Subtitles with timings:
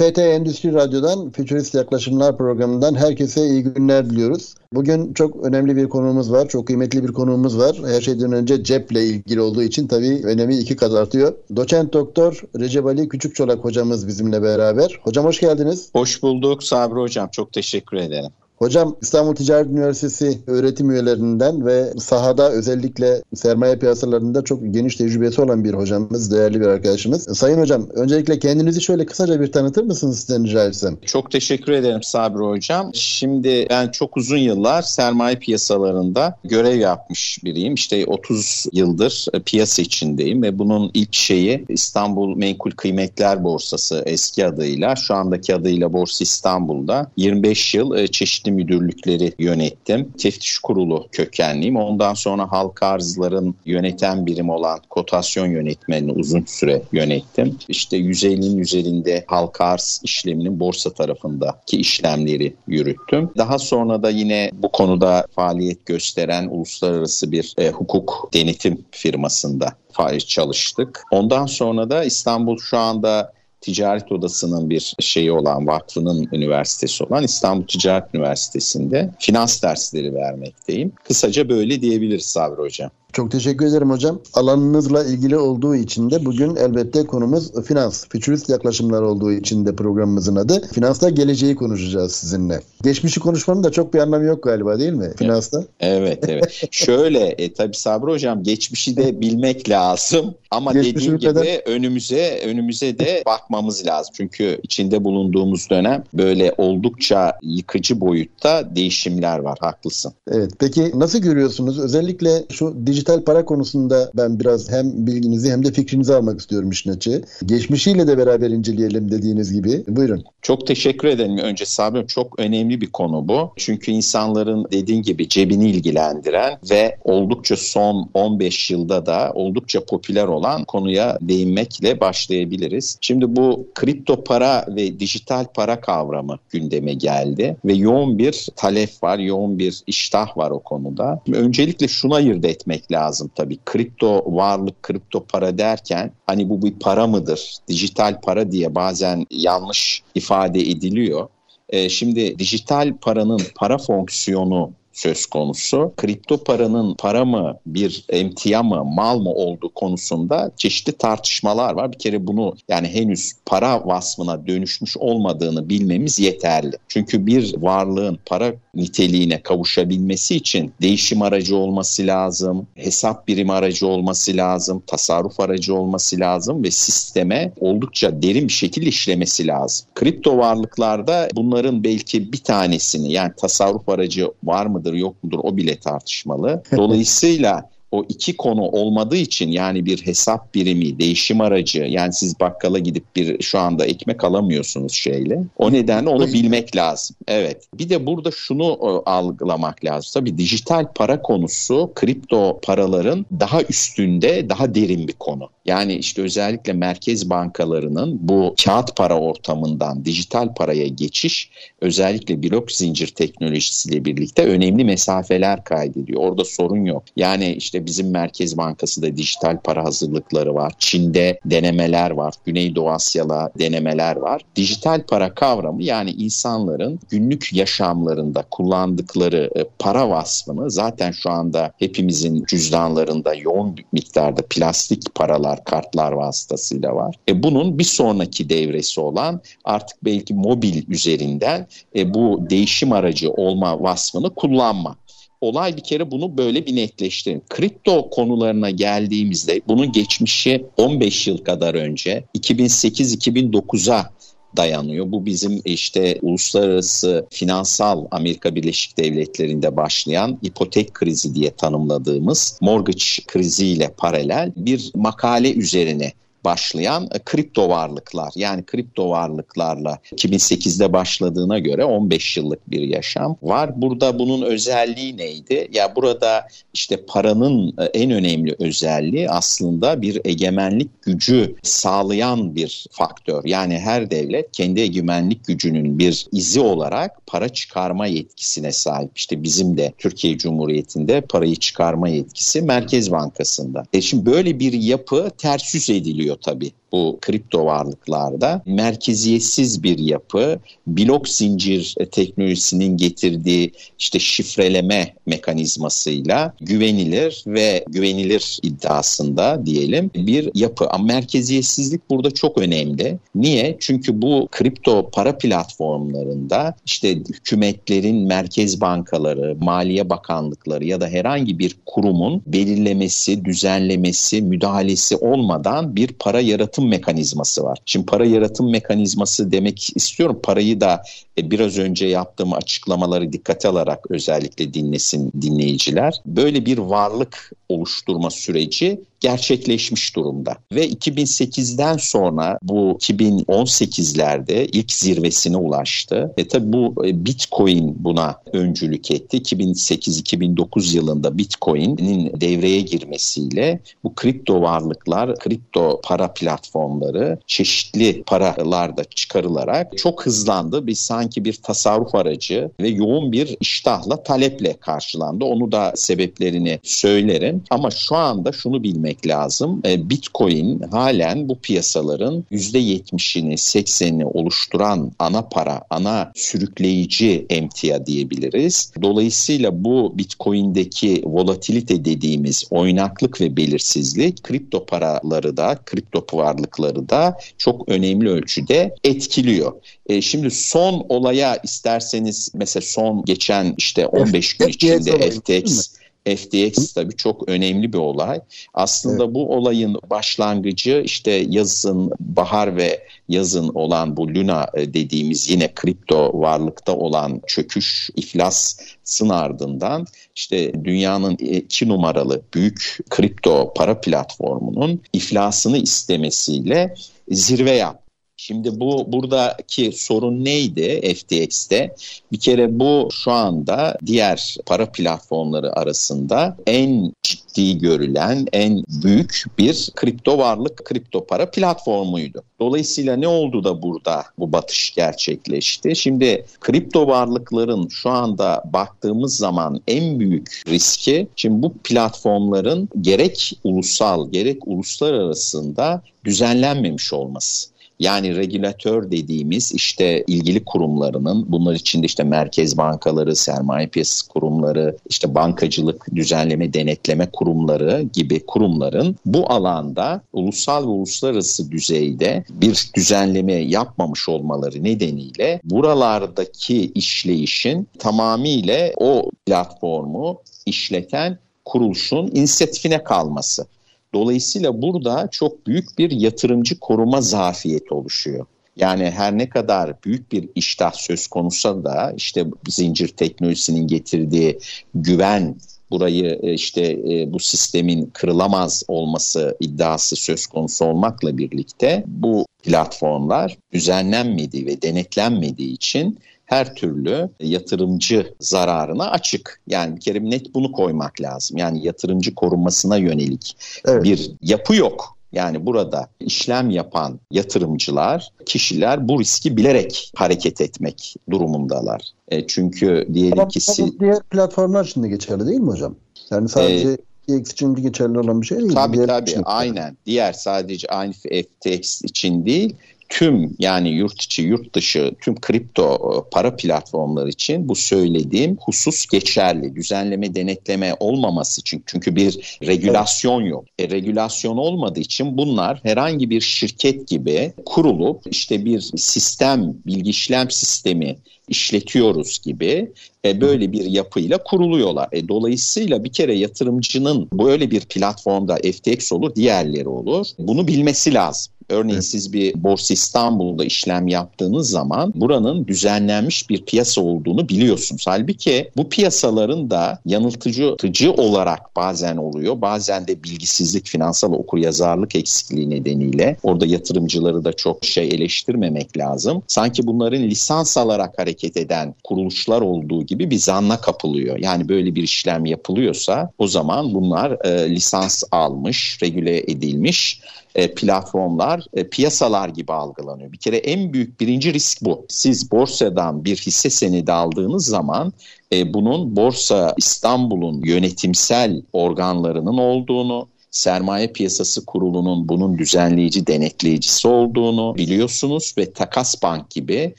[0.00, 4.54] FT Endüstri Radyo'dan Futurist Yaklaşımlar programından herkese iyi günler diliyoruz.
[4.72, 7.76] Bugün çok önemli bir konuğumuz var, çok kıymetli bir konuğumuz var.
[7.86, 11.34] Her şeyden önce ceple ilgili olduğu için tabii önemi iki kat artıyor.
[11.56, 15.00] Doçent Doktor Recep Ali Küçükçolak hocamız bizimle beraber.
[15.02, 15.90] Hocam hoş geldiniz.
[15.92, 18.30] Hoş bulduk Sabri Hocam, çok teşekkür ederim.
[18.62, 25.64] Hocam İstanbul Ticaret Üniversitesi öğretim üyelerinden ve sahada özellikle sermaye piyasalarında çok geniş tecrübesi olan
[25.64, 27.38] bir hocamız, değerli bir arkadaşımız.
[27.38, 30.96] Sayın hocam öncelikle kendinizi şöyle kısaca bir tanıtır mısınız sizden rica etsem?
[31.06, 32.90] Çok teşekkür ederim Sabri Hocam.
[32.94, 37.74] Şimdi ben çok uzun yıllar sermaye piyasalarında görev yapmış biriyim.
[37.74, 44.96] İşte 30 yıldır piyasa içindeyim ve bunun ilk şeyi İstanbul Menkul Kıymetler Borsası eski adıyla
[44.96, 50.12] şu andaki adıyla Borsa İstanbul'da 25 yıl e, çeşitli çeşitli müdürlükleri yönettim.
[50.18, 51.76] Teftiş kurulu kökenliyim.
[51.76, 57.56] Ondan sonra halka arzların yöneten birim olan kotasyon yönetmenini uzun süre yönettim.
[57.68, 63.30] İşte 150'nin üzerinde halka arz işleminin borsa tarafındaki işlemleri yürüttüm.
[63.36, 70.28] Daha sonra da yine bu konuda faaliyet gösteren uluslararası bir e, hukuk denetim firmasında faaliyet
[70.28, 71.02] çalıştık.
[71.10, 77.66] Ondan sonra da İstanbul şu anda Ticaret Odası'nın bir şeyi olan, vakfının üniversitesi olan İstanbul
[77.66, 80.92] Ticaret Üniversitesi'nde finans dersleri vermekteyim.
[81.04, 82.90] Kısaca böyle diyebiliriz Sabri Hocam.
[83.12, 84.20] Çok teşekkür ederim hocam.
[84.34, 88.04] Alanınızla ilgili olduğu için de bugün elbette konumuz finans.
[88.08, 90.68] Futurist yaklaşımlar olduğu için de programımızın adı.
[90.72, 92.60] Finansta geleceği konuşacağız sizinle.
[92.82, 95.64] Geçmişi konuşmanın da çok bir anlamı yok galiba değil mi finansta?
[95.80, 96.62] Evet evet.
[96.70, 100.34] Şöyle e, tabii Sabri hocam geçmişi de bilmek lazım.
[100.50, 104.12] Ama Geçmişi dediğim gibi önümüze önümüze de bakmamız lazım.
[104.16, 109.58] Çünkü içinde bulunduğumuz dönem böyle oldukça yıkıcı boyutta değişimler var.
[109.60, 110.12] Haklısın.
[110.30, 110.52] Evet.
[110.58, 111.78] Peki nasıl görüyorsunuz?
[111.78, 116.70] Özellikle şu dijital dijital para konusunda ben biraz hem bilginizi hem de fikrinizi almak istiyorum
[116.70, 117.22] işin açığı.
[117.46, 119.84] Geçmişiyle de beraber inceleyelim dediğiniz gibi.
[119.88, 120.24] Buyurun.
[120.42, 121.38] Çok teşekkür ederim.
[121.38, 123.52] Önce Sabri çok önemli bir konu bu.
[123.56, 130.64] Çünkü insanların dediğin gibi cebini ilgilendiren ve oldukça son 15 yılda da oldukça popüler olan
[130.64, 132.98] konuya değinmekle başlayabiliriz.
[133.00, 139.18] Şimdi bu kripto para ve dijital para kavramı gündeme geldi ve yoğun bir talep var,
[139.18, 141.20] yoğun bir iştah var o konuda.
[141.32, 143.58] Öncelikle şuna ayırt etmek lazım tabii.
[143.64, 147.56] Kripto varlık, kripto para derken hani bu bir para mıdır?
[147.68, 151.28] Dijital para diye bazen yanlış ifade ediliyor.
[151.68, 155.92] Ee, şimdi dijital paranın para fonksiyonu söz konusu.
[155.96, 161.92] Kripto paranın para mı, bir emtia mı, mal mı olduğu konusunda çeşitli tartışmalar var.
[161.92, 166.76] Bir kere bunu yani henüz para vasfına dönüşmüş olmadığını bilmemiz yeterli.
[166.88, 174.36] Çünkü bir varlığın para niteliğine kavuşabilmesi için değişim aracı olması lazım, hesap birimi aracı olması
[174.36, 179.86] lazım, tasarruf aracı olması lazım ve sisteme oldukça derin bir şekilde işlemesi lazım.
[179.94, 185.76] Kripto varlıklarda bunların belki bir tanesini yani tasarruf aracı var mıdır yok mudur o bile
[185.76, 186.62] tartışmalı.
[186.76, 192.78] Dolayısıyla o iki konu olmadığı için yani bir hesap birimi, değişim aracı yani siz bakkala
[192.78, 195.42] gidip bir şu anda ekmek alamıyorsunuz şeyle.
[195.58, 197.16] O nedenle onu bilmek lazım.
[197.28, 197.64] Evet.
[197.74, 200.10] Bir de burada şunu e, algılamak lazım.
[200.14, 205.48] Tabii dijital para konusu kripto paraların daha üstünde, daha derin bir konu.
[205.64, 213.06] Yani işte özellikle merkez bankalarının bu kağıt para ortamından dijital paraya geçiş özellikle blok zincir
[213.06, 216.22] teknolojisiyle birlikte önemli mesafeler kaydediyor.
[216.22, 217.02] Orada sorun yok.
[217.16, 220.72] Yani işte bizim Merkez Bankası da dijital para hazırlıkları var.
[220.78, 222.34] Çin'de denemeler var.
[222.44, 224.42] Güneydoğu Asya'da denemeler var.
[224.56, 232.44] Dijital para kavramı yani insanların günlük yaşamlarında kullandıkları e, para vasfını zaten şu anda hepimizin
[232.44, 237.16] cüzdanlarında yoğun miktarda plastik paralar kartlar vasıtasıyla var.
[237.28, 241.66] E bunun bir sonraki devresi olan artık belki mobil üzerinden
[241.96, 244.96] e, bu değişim aracı olma vasfını kullanma
[245.40, 247.42] olay bir kere bunu böyle bir netleştirin.
[247.48, 254.10] Kripto konularına geldiğimizde bunun geçmişi 15 yıl kadar önce 2008-2009'a
[254.56, 255.12] dayanıyor.
[255.12, 263.94] Bu bizim işte uluslararası finansal Amerika Birleşik Devletleri'nde başlayan ipotek krizi diye tanımladığımız mortgage kriziyle
[263.96, 266.12] paralel bir makale üzerine
[266.44, 268.32] başlayan e, kripto varlıklar.
[268.36, 273.82] Yani kripto varlıklarla 2008'de başladığına göre 15 yıllık bir yaşam var.
[273.82, 275.68] Burada bunun özelliği neydi?
[275.72, 283.44] Ya burada işte paranın e, en önemli özelliği aslında bir egemenlik gücü sağlayan bir faktör.
[283.44, 289.10] Yani her devlet kendi egemenlik gücünün bir izi olarak para çıkarma yetkisine sahip.
[289.16, 293.84] İşte bizim de Türkiye Cumhuriyeti'nde parayı çıkarma yetkisi Merkez Bankası'nda.
[293.92, 300.58] E şimdi böyle bir yapı ters yüz ediliyor tabii bu kripto varlıklarda merkeziyetsiz bir yapı,
[300.86, 310.88] blok zincir teknolojisinin getirdiği işte şifreleme mekanizmasıyla güvenilir ve güvenilir iddiasında diyelim bir yapı.
[310.88, 313.18] Ama merkeziyetsizlik burada çok önemli.
[313.34, 313.76] Niye?
[313.80, 321.76] Çünkü bu kripto para platformlarında işte hükümetlerin merkez bankaları, maliye bakanlıkları ya da herhangi bir
[321.86, 327.78] kurumun belirlemesi, düzenlemesi, müdahalesi olmadan bir para yaratım yaratım mekanizması var.
[327.86, 330.40] Şimdi para yaratım mekanizması demek istiyorum.
[330.42, 331.02] Parayı da
[331.38, 336.14] e, biraz önce yaptığım açıklamaları dikkate alarak özellikle dinlesin dinleyiciler.
[336.26, 340.56] Böyle bir varlık oluşturma süreci gerçekleşmiş durumda.
[340.72, 346.32] Ve 2008'den sonra bu 2018'lerde ilk zirvesine ulaştı.
[346.36, 349.36] E tabi bu e, Bitcoin buna öncülük etti.
[349.36, 360.26] 2008-2009 yılında Bitcoin'in devreye girmesiyle bu kripto varlıklar, kripto para platformları çeşitli paralarda çıkarılarak çok
[360.26, 360.86] hızlandı.
[360.86, 365.44] Bir sanki bir tasarruf aracı ve yoğun bir iştahla taleple karşılandı.
[365.44, 367.62] Onu da sebeplerini söylerim.
[367.70, 369.82] Ama şu anda şunu bilmek etmek lazım.
[369.86, 378.92] E, Bitcoin halen bu piyasaların %70'ini 80'ini oluşturan ana para, ana sürükleyici emtia diyebiliriz.
[379.02, 387.88] Dolayısıyla bu Bitcoin'deki volatilite dediğimiz oynaklık ve belirsizlik kripto paraları da, kripto varlıkları da çok
[387.88, 389.72] önemli ölçüde etkiliyor.
[390.06, 397.16] E, şimdi son olaya isterseniz mesela son geçen işte 15 gün içinde FTX FTX tabii
[397.16, 398.40] çok önemli bir olay.
[398.74, 399.34] Aslında evet.
[399.34, 406.30] bu olayın başlangıcı işte yazın, bahar ve yazın olan bu Luna e, dediğimiz yine kripto
[406.34, 410.06] varlıkta olan çöküş, iflasın ardından
[410.36, 416.94] işte dünyanın iki numaralı büyük kripto para platformunun iflasını istemesiyle
[417.28, 418.09] zirve yaptı.
[418.42, 421.94] Şimdi bu buradaki sorun neydi FTX'te?
[422.32, 429.90] Bir kere bu şu anda diğer para platformları arasında en ciddi görülen en büyük bir
[429.96, 432.42] kripto varlık, kripto para platformuydu.
[432.60, 435.96] Dolayısıyla ne oldu da burada bu batış gerçekleşti?
[435.96, 444.30] Şimdi kripto varlıkların şu anda baktığımız zaman en büyük riski şimdi bu platformların gerek ulusal
[444.30, 447.69] gerek uluslararasında düzenlenmemiş olması.
[448.00, 455.34] Yani regülatör dediğimiz işte ilgili kurumlarının bunlar içinde işte merkez bankaları, sermaye piyasası kurumları, işte
[455.34, 464.28] bankacılık, düzenleme, denetleme kurumları gibi kurumların bu alanda ulusal ve uluslararası düzeyde bir düzenleme yapmamış
[464.28, 473.66] olmaları nedeniyle buralardaki işleyişin tamamıyla o platformu işleten kuruluşun inisiyatifine kalması.
[474.14, 478.46] Dolayısıyla burada çok büyük bir yatırımcı koruma zafiyeti oluşuyor.
[478.76, 484.58] Yani her ne kadar büyük bir iştah söz konusa da işte zincir teknolojisinin getirdiği
[484.94, 485.56] güven
[485.90, 493.58] burayı e, işte e, bu sistemin kırılamaz olması iddiası söz konusu olmakla birlikte bu platformlar
[493.72, 496.18] düzenlenmediği ve denetlenmediği için
[496.50, 499.60] her türlü yatırımcı zararına açık.
[499.66, 501.56] Yani bir kere net bunu koymak lazım.
[501.56, 504.04] Yani yatırımcı korunmasına yönelik evet.
[504.04, 505.16] bir yapı yok.
[505.32, 512.02] Yani burada işlem yapan yatırımcılar, kişiler bu riski bilerek hareket etmek durumundalar.
[512.28, 513.60] E çünkü diyelim ki...
[514.00, 515.94] Diğer platformlar için de geçerli değil mi hocam?
[516.30, 516.96] Yani sadece e,
[517.38, 518.74] FTX için geçerli olan bir şey değil.
[518.74, 519.96] Tabii diğer tabii aynen.
[520.06, 522.76] Diğer sadece aynı FTX için değil
[523.10, 529.06] tüm yani yurt içi yurt dışı tüm kripto e, para platformları için bu söylediğim husus
[529.06, 529.76] geçerli.
[529.76, 533.64] Düzenleme denetleme olmaması için çünkü bir regülasyon yok.
[533.78, 540.50] E, regülasyon olmadığı için bunlar herhangi bir şirket gibi kurulup işte bir sistem bilgi işlem
[540.50, 541.16] sistemi
[541.48, 542.92] işletiyoruz gibi
[543.24, 545.08] e, böyle bir yapıyla kuruluyorlar.
[545.12, 550.26] E, dolayısıyla bir kere yatırımcının böyle bir platformda FTX olur, diğerleri olur.
[550.38, 551.52] Bunu bilmesi lazım.
[551.70, 558.04] Örneğin siz bir Borsa İstanbul'da işlem yaptığınız zaman buranın düzenlenmiş bir piyasa olduğunu biliyorsunuz.
[558.06, 562.60] Halbuki bu piyasaların da yanıltıcı olarak bazen oluyor.
[562.60, 569.42] Bazen de bilgisizlik, finansal okuryazarlık eksikliği nedeniyle orada yatırımcıları da çok şey eleştirmemek lazım.
[569.46, 574.38] Sanki bunların lisans alarak hareket eden kuruluşlar olduğu gibi bir zanna kapılıyor.
[574.38, 580.20] Yani böyle bir işlem yapılıyorsa o zaman bunlar e, lisans almış, regüle edilmiş
[580.54, 583.32] e, platformlar e, piyasalar gibi algılanıyor.
[583.32, 585.06] Bir kere en büyük birinci risk bu.
[585.08, 588.12] Siz borsadan bir hisse senedi aldığınız zaman
[588.52, 598.54] e, bunun Borsa İstanbul'un yönetimsel organlarının olduğunu, Sermaye Piyasası Kurulu'nun bunun düzenleyici, denetleyicisi olduğunu biliyorsunuz
[598.58, 599.94] ve Takas Bank gibi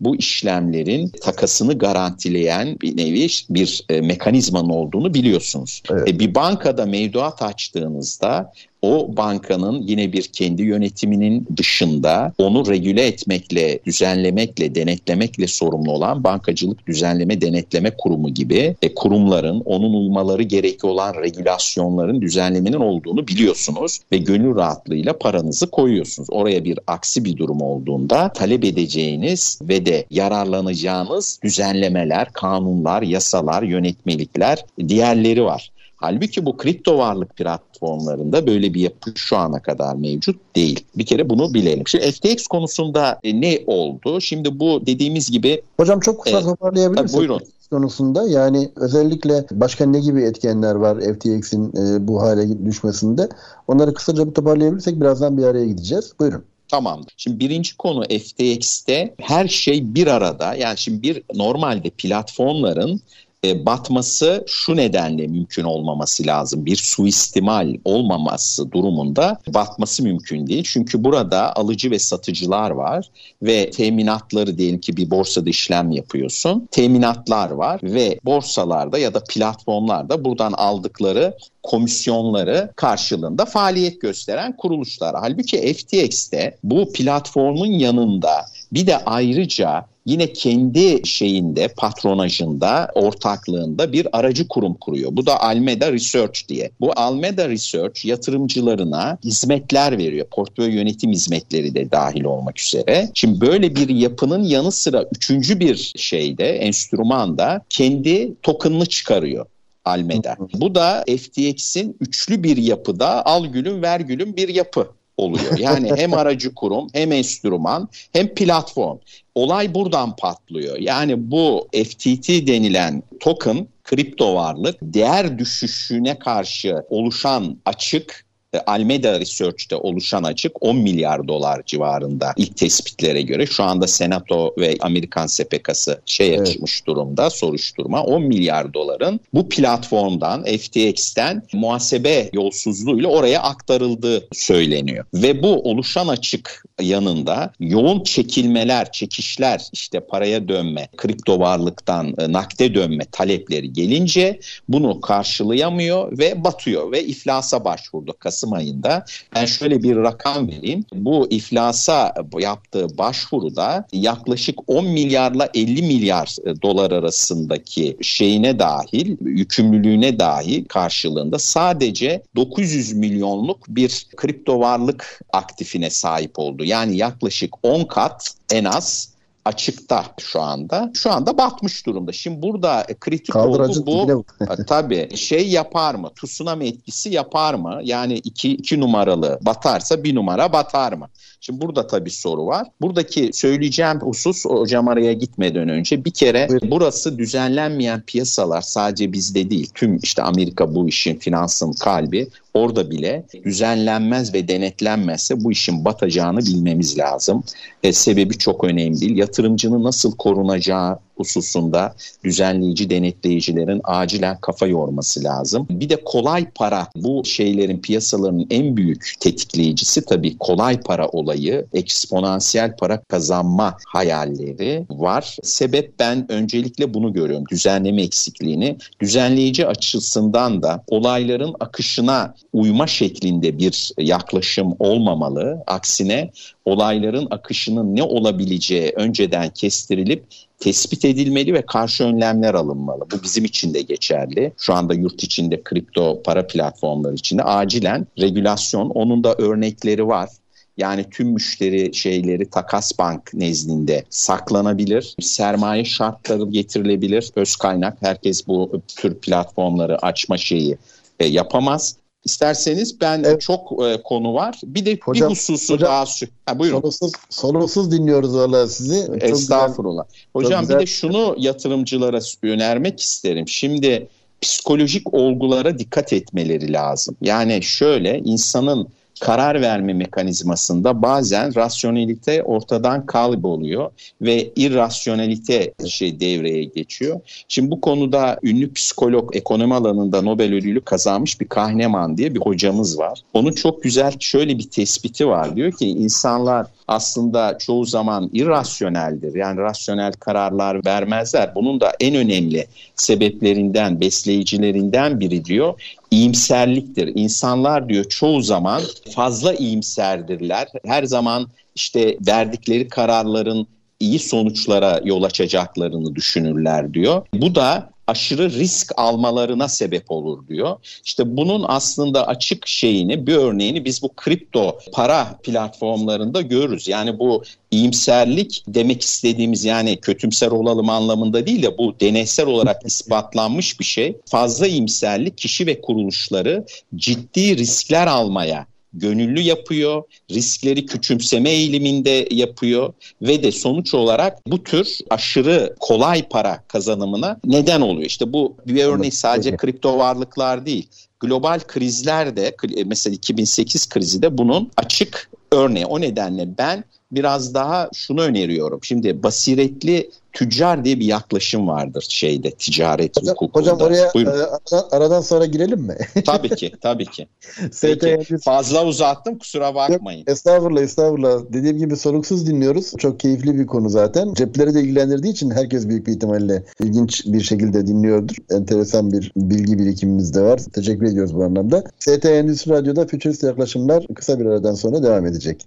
[0.00, 5.82] bu işlemlerin takasını garantileyen bir nevi bir e, mekanizmanın olduğunu biliyorsunuz.
[5.90, 6.08] Evet.
[6.08, 13.78] E, bir bankada mevduat açtığınızda o bankanın yine bir kendi yönetiminin dışında onu regüle etmekle,
[13.86, 21.14] düzenlemekle, denetlemekle sorumlu olan Bankacılık Düzenleme Denetleme Kurumu gibi e, kurumların onun uymaları gerekli olan
[21.14, 26.28] regülasyonların düzenlemenin olduğunu biliyorsunuz ve gönül rahatlığıyla paranızı koyuyorsunuz.
[26.30, 34.64] Oraya bir aksi bir durum olduğunda talep edeceğiniz ve de yararlanacağınız düzenlemeler, kanunlar, yasalar, yönetmelikler
[34.88, 35.70] diğerleri var.
[36.00, 40.84] Halbuki bu kripto varlık platformlarında böyle bir yapı şu ana kadar mevcut değil.
[40.96, 41.88] Bir kere bunu bilelim.
[41.88, 44.20] Şimdi FTX konusunda e, ne oldu?
[44.20, 45.62] Şimdi bu dediğimiz gibi...
[45.76, 47.20] Hocam çok kısa e, toparlayabilir misiniz?
[47.20, 47.40] Buyurun
[47.70, 53.28] konusunda yani özellikle başka ne gibi etkenler var FTX'in e, bu hale düşmesinde?
[53.68, 56.12] Onları kısaca bir toparlayabilirsek birazdan bir araya gideceğiz.
[56.20, 56.44] Buyurun.
[56.68, 57.04] Tamam.
[57.16, 60.54] Şimdi birinci konu FTX'te her şey bir arada.
[60.54, 63.00] Yani şimdi bir normalde platformların
[63.44, 66.66] e, batması şu nedenle mümkün olmaması lazım.
[66.66, 70.64] Bir suistimal olmaması durumunda batması mümkün değil.
[70.66, 73.10] Çünkü burada alıcı ve satıcılar var
[73.42, 76.68] ve teminatları diyelim ki bir borsada işlem yapıyorsun.
[76.70, 85.16] Teminatlar var ve borsalarda ya da platformlarda buradan aldıkları komisyonları karşılığında faaliyet gösteren kuruluşlar.
[85.20, 88.30] Halbuki FTX'te bu platformun yanında
[88.72, 95.10] bir de ayrıca yine kendi şeyinde, patronajında, ortaklığında bir aracı kurum kuruyor.
[95.12, 96.70] Bu da Almeda Research diye.
[96.80, 100.26] Bu Almeda Research yatırımcılarına hizmetler veriyor.
[100.30, 103.10] Portföy yönetim hizmetleri de dahil olmak üzere.
[103.14, 109.46] Şimdi böyle bir yapının yanı sıra üçüncü bir şeyde, enstrümanda kendi token'ını çıkarıyor.
[109.84, 110.36] Almeda.
[110.54, 115.58] Bu da FTX'in üçlü bir yapıda al gülüm ver gülüm bir yapı oluyor.
[115.58, 118.98] Yani hem aracı kurum hem enstrüman hem platform.
[119.34, 120.78] Olay buradan patlıyor.
[120.78, 128.27] Yani bu FTT denilen token kripto varlık değer düşüşüne karşı oluşan açık
[128.66, 133.46] Almeda Research'te oluşan açık 10 milyar dolar civarında ilk tespitlere göre.
[133.46, 136.48] Şu anda Senato ve Amerikan SPK'sı şey evet.
[136.48, 138.02] açmış durumda soruşturma.
[138.02, 145.04] 10 milyar doların bu platformdan FTX'ten muhasebe yolsuzluğuyla oraya aktarıldığı söyleniyor.
[145.14, 152.74] Ve bu oluşan açık yanında yoğun çekilmeler, çekişler işte paraya dönme, kripto varlıktan e, nakde
[152.74, 159.04] dönme talepleri gelince bunu karşılayamıyor ve batıyor ve iflasa başvurdu Kasım ayında.
[159.34, 160.84] Ben şöyle bir rakam vereyim.
[160.94, 170.18] Bu iflasa yaptığı başvuruda yaklaşık 10 milyarla 50 milyar e, dolar arasındaki şeyine dahil, yükümlülüğüne
[170.18, 176.64] dahil karşılığında sadece 900 milyonluk bir kripto varlık aktifine sahip oldu.
[176.64, 180.90] Yani yaklaşık 10 kat en az açıkta şu anda.
[180.94, 182.12] Şu anda batmış durumda.
[182.12, 184.24] Şimdi burada kritik olgu bu.
[184.66, 186.10] tabii şey yapar mı?
[186.22, 187.80] Tsunami etkisi yapar mı?
[187.82, 191.08] Yani iki, iki numaralı batarsa bir numara batar mı?
[191.40, 192.66] Şimdi burada tabii soru var.
[192.80, 196.70] Buradaki söyleyeceğim husus hocam araya gitmeden önce bir kere Buyurun.
[196.70, 199.70] burası düzenlenmeyen piyasalar sadece bizde değil.
[199.74, 206.38] Tüm işte Amerika bu işin finansın kalbi orada bile düzenlenmez ve denetlenmezse bu işin batacağını
[206.38, 207.44] bilmemiz lazım.
[207.82, 209.16] E, sebebi çok önemli değil.
[209.16, 211.94] Yatırımcının nasıl korunacağı hususunda
[212.24, 215.66] düzenleyici denetleyicilerin acilen kafa yorması lazım.
[215.70, 222.76] Bir de kolay para bu şeylerin piyasaların en büyük tetikleyicisi tabii kolay para olayı, eksponansiyel
[222.76, 225.36] para kazanma hayalleri var.
[225.42, 227.44] Sebep ben öncelikle bunu görüyorum.
[227.50, 228.76] Düzenleme eksikliğini.
[229.00, 235.62] Düzenleyici açısından da olayların akışına uyma şeklinde bir yaklaşım olmamalı.
[235.66, 236.30] Aksine
[236.68, 240.24] olayların akışının ne olabileceği önceden kestirilip
[240.58, 243.06] tespit edilmeli ve karşı önlemler alınmalı.
[243.12, 244.52] Bu bizim için de geçerli.
[244.58, 250.28] Şu anda yurt içinde kripto para platformları içinde acilen regülasyon, onun da örnekleri var
[250.76, 255.14] Yani tüm müşteri şeyleri takas bank nezdinde saklanabilir.
[255.20, 257.30] Sermaye şartları getirilebilir.
[257.36, 260.78] Öz kaynak herkes bu tür platformları açma şeyi
[261.20, 261.96] e, yapamaz.
[262.24, 263.40] İsterseniz ben evet.
[263.40, 264.60] çok e, konu var.
[264.64, 266.04] Bir de hocam, bir hususu hocam, daha
[266.46, 266.80] ha, buyurun.
[266.80, 269.06] Soluksuz, soluksuz dinliyoruz valla sizi.
[269.06, 270.04] Çok Estağfurullah.
[270.04, 273.48] Güzel, hocam bir de şunu yatırımcılara önermek isterim.
[273.48, 274.08] Şimdi
[274.40, 277.16] psikolojik olgulara dikkat etmeleri lazım.
[277.22, 278.88] Yani şöyle insanın
[279.20, 287.20] karar verme mekanizmasında bazen rasyonelite ortadan kayboluyor ve irrasyonelite şey devreye geçiyor.
[287.48, 292.98] Şimdi bu konuda ünlü psikolog ekonomi alanında Nobel ödülü kazanmış bir Kahneman diye bir hocamız
[292.98, 293.22] var.
[293.34, 295.56] Onun çok güzel şöyle bir tespiti var.
[295.56, 299.34] Diyor ki insanlar aslında çoğu zaman irrasyoneldir.
[299.34, 301.54] Yani rasyonel kararlar vermezler.
[301.54, 302.66] Bunun da en önemli
[302.96, 305.80] sebeplerinden, besleyicilerinden biri diyor
[306.10, 307.12] iyimserliktir.
[307.14, 308.82] İnsanlar diyor çoğu zaman
[309.14, 310.68] fazla iyimserdirler.
[310.84, 313.66] Her zaman işte verdikleri kararların
[314.00, 317.26] iyi sonuçlara yol açacaklarını düşünürler diyor.
[317.34, 320.76] Bu da aşırı risk almalarına sebep olur diyor.
[321.04, 326.88] İşte bunun aslında açık şeyini bir örneğini biz bu kripto para platformlarında görürüz.
[326.88, 333.80] Yani bu iyimserlik demek istediğimiz yani kötümser olalım anlamında değil de bu deneysel olarak ispatlanmış
[333.80, 334.16] bir şey.
[334.26, 342.92] Fazla iyimserlik kişi ve kuruluşları ciddi riskler almaya gönüllü yapıyor, riskleri küçümseme eğiliminde yapıyor
[343.22, 348.06] ve de sonuç olarak bu tür aşırı kolay para kazanımına neden oluyor.
[348.06, 350.88] İşte bu bir örneği sadece kripto varlıklar değil.
[351.20, 355.86] Global krizler de mesela 2008 krizi de bunun açık örneği.
[355.86, 358.80] O nedenle ben biraz daha şunu öneriyorum.
[358.82, 363.70] Şimdi basiretli tüccar diye bir yaklaşım vardır şeyde ticaret hocam, hukukunda.
[363.70, 365.96] Hocam oraya e, aradan, aradan sonra girelim mi?
[366.26, 367.28] tabii ki tabii ki.
[367.82, 370.18] Peki, fazla uzattım kusura bakmayın.
[370.18, 371.40] Yok, estağfurullah estağfurullah.
[371.52, 372.92] Dediğim gibi soluksuz dinliyoruz.
[372.98, 374.34] Çok keyifli bir konu zaten.
[374.34, 378.36] Cepleri de ilgilendirdiği için herkes büyük bir ihtimalle ilginç bir şekilde dinliyordur.
[378.50, 380.60] Enteresan bir bilgi birikimimiz de var.
[380.72, 381.84] Teşekkür ediyoruz bu anlamda.
[381.98, 385.66] ST Endüstri Radyo'da Futurist Yaklaşımlar kısa bir aradan sonra devam edecek.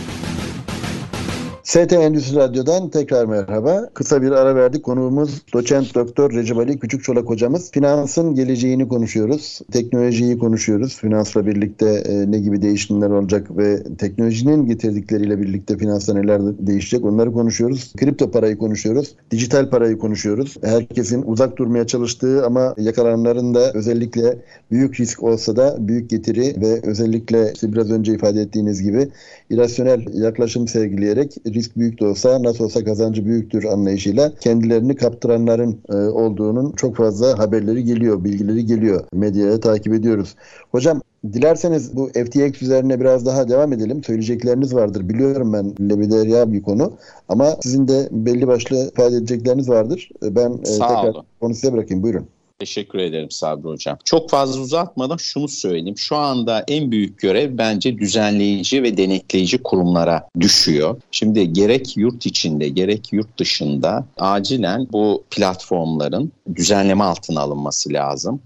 [1.63, 3.89] ST Endüstri Radyo'dan tekrar merhaba.
[3.93, 4.83] Kısa bir ara verdik.
[4.83, 7.71] Konuğumuz doçent doktor Recep Ali Küçükçolak hocamız.
[7.71, 9.61] Finansın geleceğini konuşuyoruz.
[9.71, 10.97] Teknolojiyi konuşuyoruz.
[10.97, 17.33] Finansla birlikte e, ne gibi değişimler olacak ve teknolojinin getirdikleriyle birlikte finansta neler değişecek onları
[17.33, 17.93] konuşuyoruz.
[17.97, 19.15] Kripto parayı konuşuyoruz.
[19.31, 20.57] Dijital parayı konuşuyoruz.
[20.63, 24.37] Herkesin uzak durmaya çalıştığı ama yakalananların da özellikle
[24.71, 29.07] büyük risk olsa da büyük getiri ve özellikle işte biraz önce ifade ettiğiniz gibi
[29.49, 35.95] irasyonel yaklaşım sergileyerek risk büyük de olsa nasıl olsa kazancı büyüktür anlayışıyla kendilerini kaptıranların e,
[35.95, 39.03] olduğunun çok fazla haberleri geliyor, bilgileri geliyor.
[39.13, 40.35] Medyaya takip ediyoruz.
[40.71, 41.01] Hocam
[41.33, 44.03] Dilerseniz bu FTX üzerine biraz daha devam edelim.
[44.03, 45.09] Söyleyecekleriniz vardır.
[45.09, 46.93] Biliyorum ben lebiderya bir konu.
[47.29, 50.09] Ama sizin de belli başlı ifade edecekleriniz vardır.
[50.23, 51.25] Ben e, Sağ tekrar olun.
[51.41, 52.03] onu size bırakayım.
[52.03, 52.27] Buyurun.
[52.61, 53.97] Teşekkür ederim Sabri Hocam.
[54.03, 55.97] Çok fazla uzatmadan şunu söyleyeyim.
[55.97, 61.01] Şu anda en büyük görev bence düzenleyici ve denetleyici kurumlara düşüyor.
[61.11, 68.41] Şimdi gerek yurt içinde gerek yurt dışında acilen bu platformların düzenleme altına alınması lazım.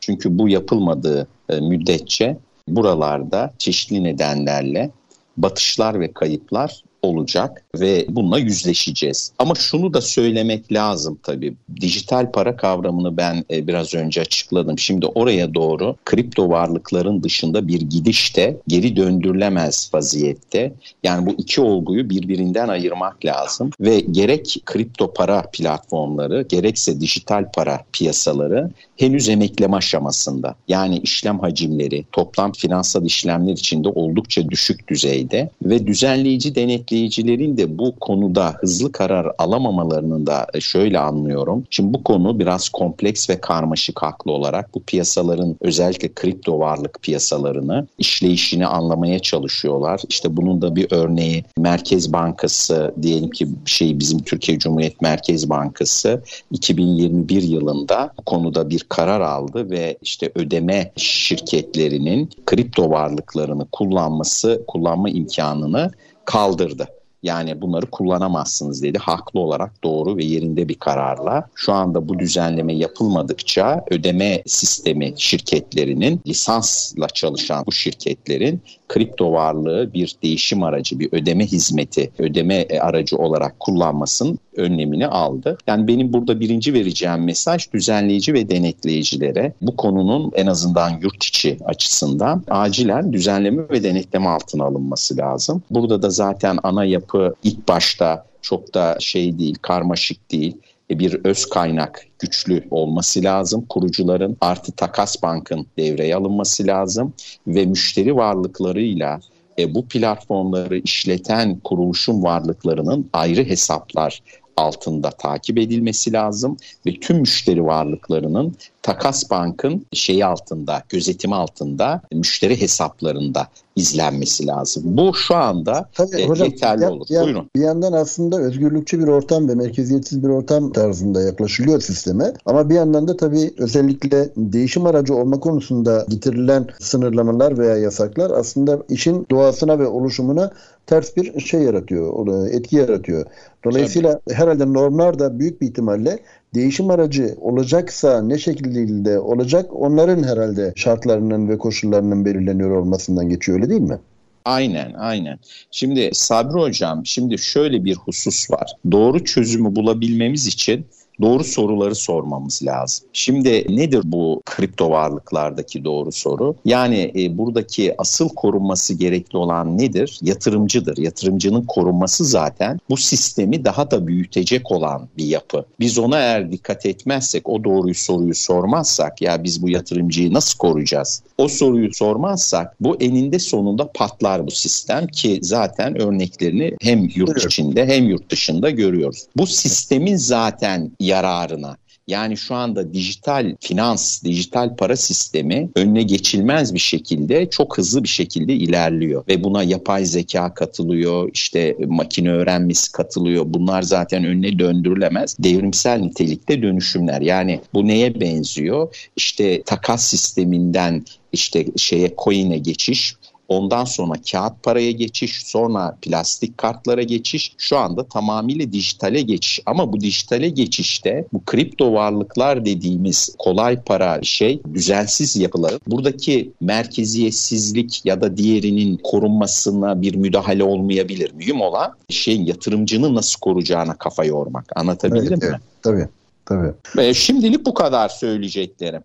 [0.00, 4.90] Çünkü bu yapılmadığı e, müddetçe buralarda çeşitli nedenlerle
[5.36, 9.32] batışlar ve kayıplar olacak ve bununla yüzleşeceğiz.
[9.38, 11.54] Ama şunu da söylemek lazım tabii.
[11.80, 14.78] Dijital para kavramını ben e, biraz önce açıkladım.
[14.78, 20.72] Şimdi oraya doğru kripto varlıkların dışında bir gidiş de geri döndürülemez vaziyette.
[21.02, 27.80] Yani bu iki olguyu birbirinden ayırmak lazım ve gerek kripto para platformları gerekse dijital para
[27.92, 30.54] piyasaları henüz emekleme aşamasında.
[30.68, 37.78] Yani işlem hacimleri toplam finansal işlemler içinde oldukça düşük düzeyde ve düzenleyici denetleyici bekleyicilerin de
[37.78, 41.64] bu konuda hızlı karar alamamalarını da e, şöyle anlıyorum.
[41.70, 47.86] Şimdi bu konu biraz kompleks ve karmaşık haklı olarak bu piyasaların özellikle kripto varlık piyasalarını
[47.98, 50.00] işleyişini anlamaya çalışıyorlar.
[50.08, 56.22] İşte bunun da bir örneği Merkez Bankası diyelim ki şey bizim Türkiye Cumhuriyet Merkez Bankası
[56.50, 65.10] 2021 yılında bu konuda bir karar aldı ve işte ödeme şirketlerinin kripto varlıklarını kullanması, kullanma
[65.10, 65.90] imkanını
[66.24, 66.88] kaldırdı.
[67.22, 68.98] Yani bunları kullanamazsınız dedi.
[68.98, 71.48] Haklı olarak doğru ve yerinde bir kararla.
[71.54, 80.16] Şu anda bu düzenleme yapılmadıkça ödeme sistemi şirketlerinin lisansla çalışan bu şirketlerin kripto varlığı bir
[80.22, 85.58] değişim aracı, bir ödeme hizmeti, ödeme e, aracı olarak kullanmasının önlemini aldı.
[85.66, 91.56] Yani benim burada birinci vereceğim mesaj düzenleyici ve denetleyicilere bu konunun en azından yurt içi
[91.64, 95.62] açısından acilen düzenleme ve denetleme altına alınması lazım.
[95.70, 97.11] Burada da zaten ana yapı
[97.42, 100.56] ilk başta çok da şey değil, karmaşık değil.
[100.90, 103.66] E, bir öz kaynak güçlü olması lazım.
[103.68, 107.14] Kurucuların artı takas bankın devreye alınması lazım.
[107.46, 109.20] Ve müşteri varlıklarıyla
[109.58, 114.22] e, bu platformları işleten kuruluşun varlıklarının ayrı hesaplar
[114.56, 116.56] altında takip edilmesi lazım.
[116.86, 124.82] Ve tüm müşteri varlıklarının Takas Bank'ın şeyi altında, gözetimi altında müşteri hesaplarında izlenmesi lazım.
[124.86, 127.06] Bu şu anda Tabii, e, hocam, yeterli olur.
[127.10, 127.50] Bir, Buyurun.
[127.56, 132.32] Bir yandan aslında özgürlükçü bir ortam ve merkeziyetsiz bir ortam tarzında yaklaşılıyor sisteme.
[132.46, 138.78] Ama bir yandan da tabii özellikle değişim aracı olma konusunda getirilen sınırlamalar veya yasaklar aslında
[138.88, 140.50] işin doğasına ve oluşumuna
[140.86, 143.26] ters bir şey yaratıyor, etki yaratıyor.
[143.64, 144.34] Dolayısıyla Tabii.
[144.34, 146.18] herhalde normlar da büyük bir ihtimalle
[146.54, 153.70] değişim aracı olacaksa ne şekilde olacak onların herhalde şartlarının ve koşullarının belirleniyor olmasından geçiyor öyle
[153.70, 153.98] değil mi?
[154.44, 155.38] Aynen aynen.
[155.70, 158.72] Şimdi Sabri Hocam şimdi şöyle bir husus var.
[158.90, 160.86] Doğru çözümü bulabilmemiz için
[161.22, 163.06] doğru soruları sormamız lazım.
[163.12, 166.56] Şimdi nedir bu kripto varlıklardaki doğru soru?
[166.64, 170.18] Yani e, buradaki asıl korunması gerekli olan nedir?
[170.22, 170.96] Yatırımcıdır.
[170.96, 175.64] Yatırımcının korunması zaten bu sistemi daha da büyütecek olan bir yapı.
[175.80, 181.22] Biz ona eğer dikkat etmezsek, o doğruyu soruyu sormazsak ya biz bu yatırımcıyı nasıl koruyacağız?
[181.38, 187.86] O soruyu sormazsak bu eninde sonunda patlar bu sistem ki zaten örneklerini hem yurt içinde
[187.86, 189.26] hem yurt dışında görüyoruz.
[189.36, 191.76] Bu sistemin zaten yararına.
[192.06, 198.08] Yani şu anda dijital finans, dijital para sistemi önüne geçilmez bir şekilde çok hızlı bir
[198.08, 203.44] şekilde ilerliyor ve buna yapay zeka katılıyor, işte makine öğrenmesi katılıyor.
[203.46, 207.20] Bunlar zaten önüne döndürülemez devrimsel nitelikte dönüşümler.
[207.20, 208.96] Yani bu neye benziyor?
[209.16, 213.14] İşte takas sisteminden işte şeye coin'e geçiş
[213.48, 219.60] Ondan sonra kağıt paraya geçiş, sonra plastik kartlara geçiş, şu anda tamamıyla dijitale geçiş.
[219.66, 225.74] Ama bu dijitale geçişte bu kripto varlıklar dediğimiz kolay para şey düzensiz yapılar.
[225.86, 231.32] Buradaki merkeziyetsizlik ya da diğerinin korunmasına bir müdahale olmayabilir.
[231.32, 234.64] Mühim olan şeyin yatırımcını nasıl koruyacağına kafa yormak.
[234.76, 235.48] Anlatabildim evet, mi?
[235.48, 236.08] Evet, tabii.
[236.46, 236.72] Tabii.
[236.96, 239.02] Ve şimdilik bu kadar söyleyeceklerim.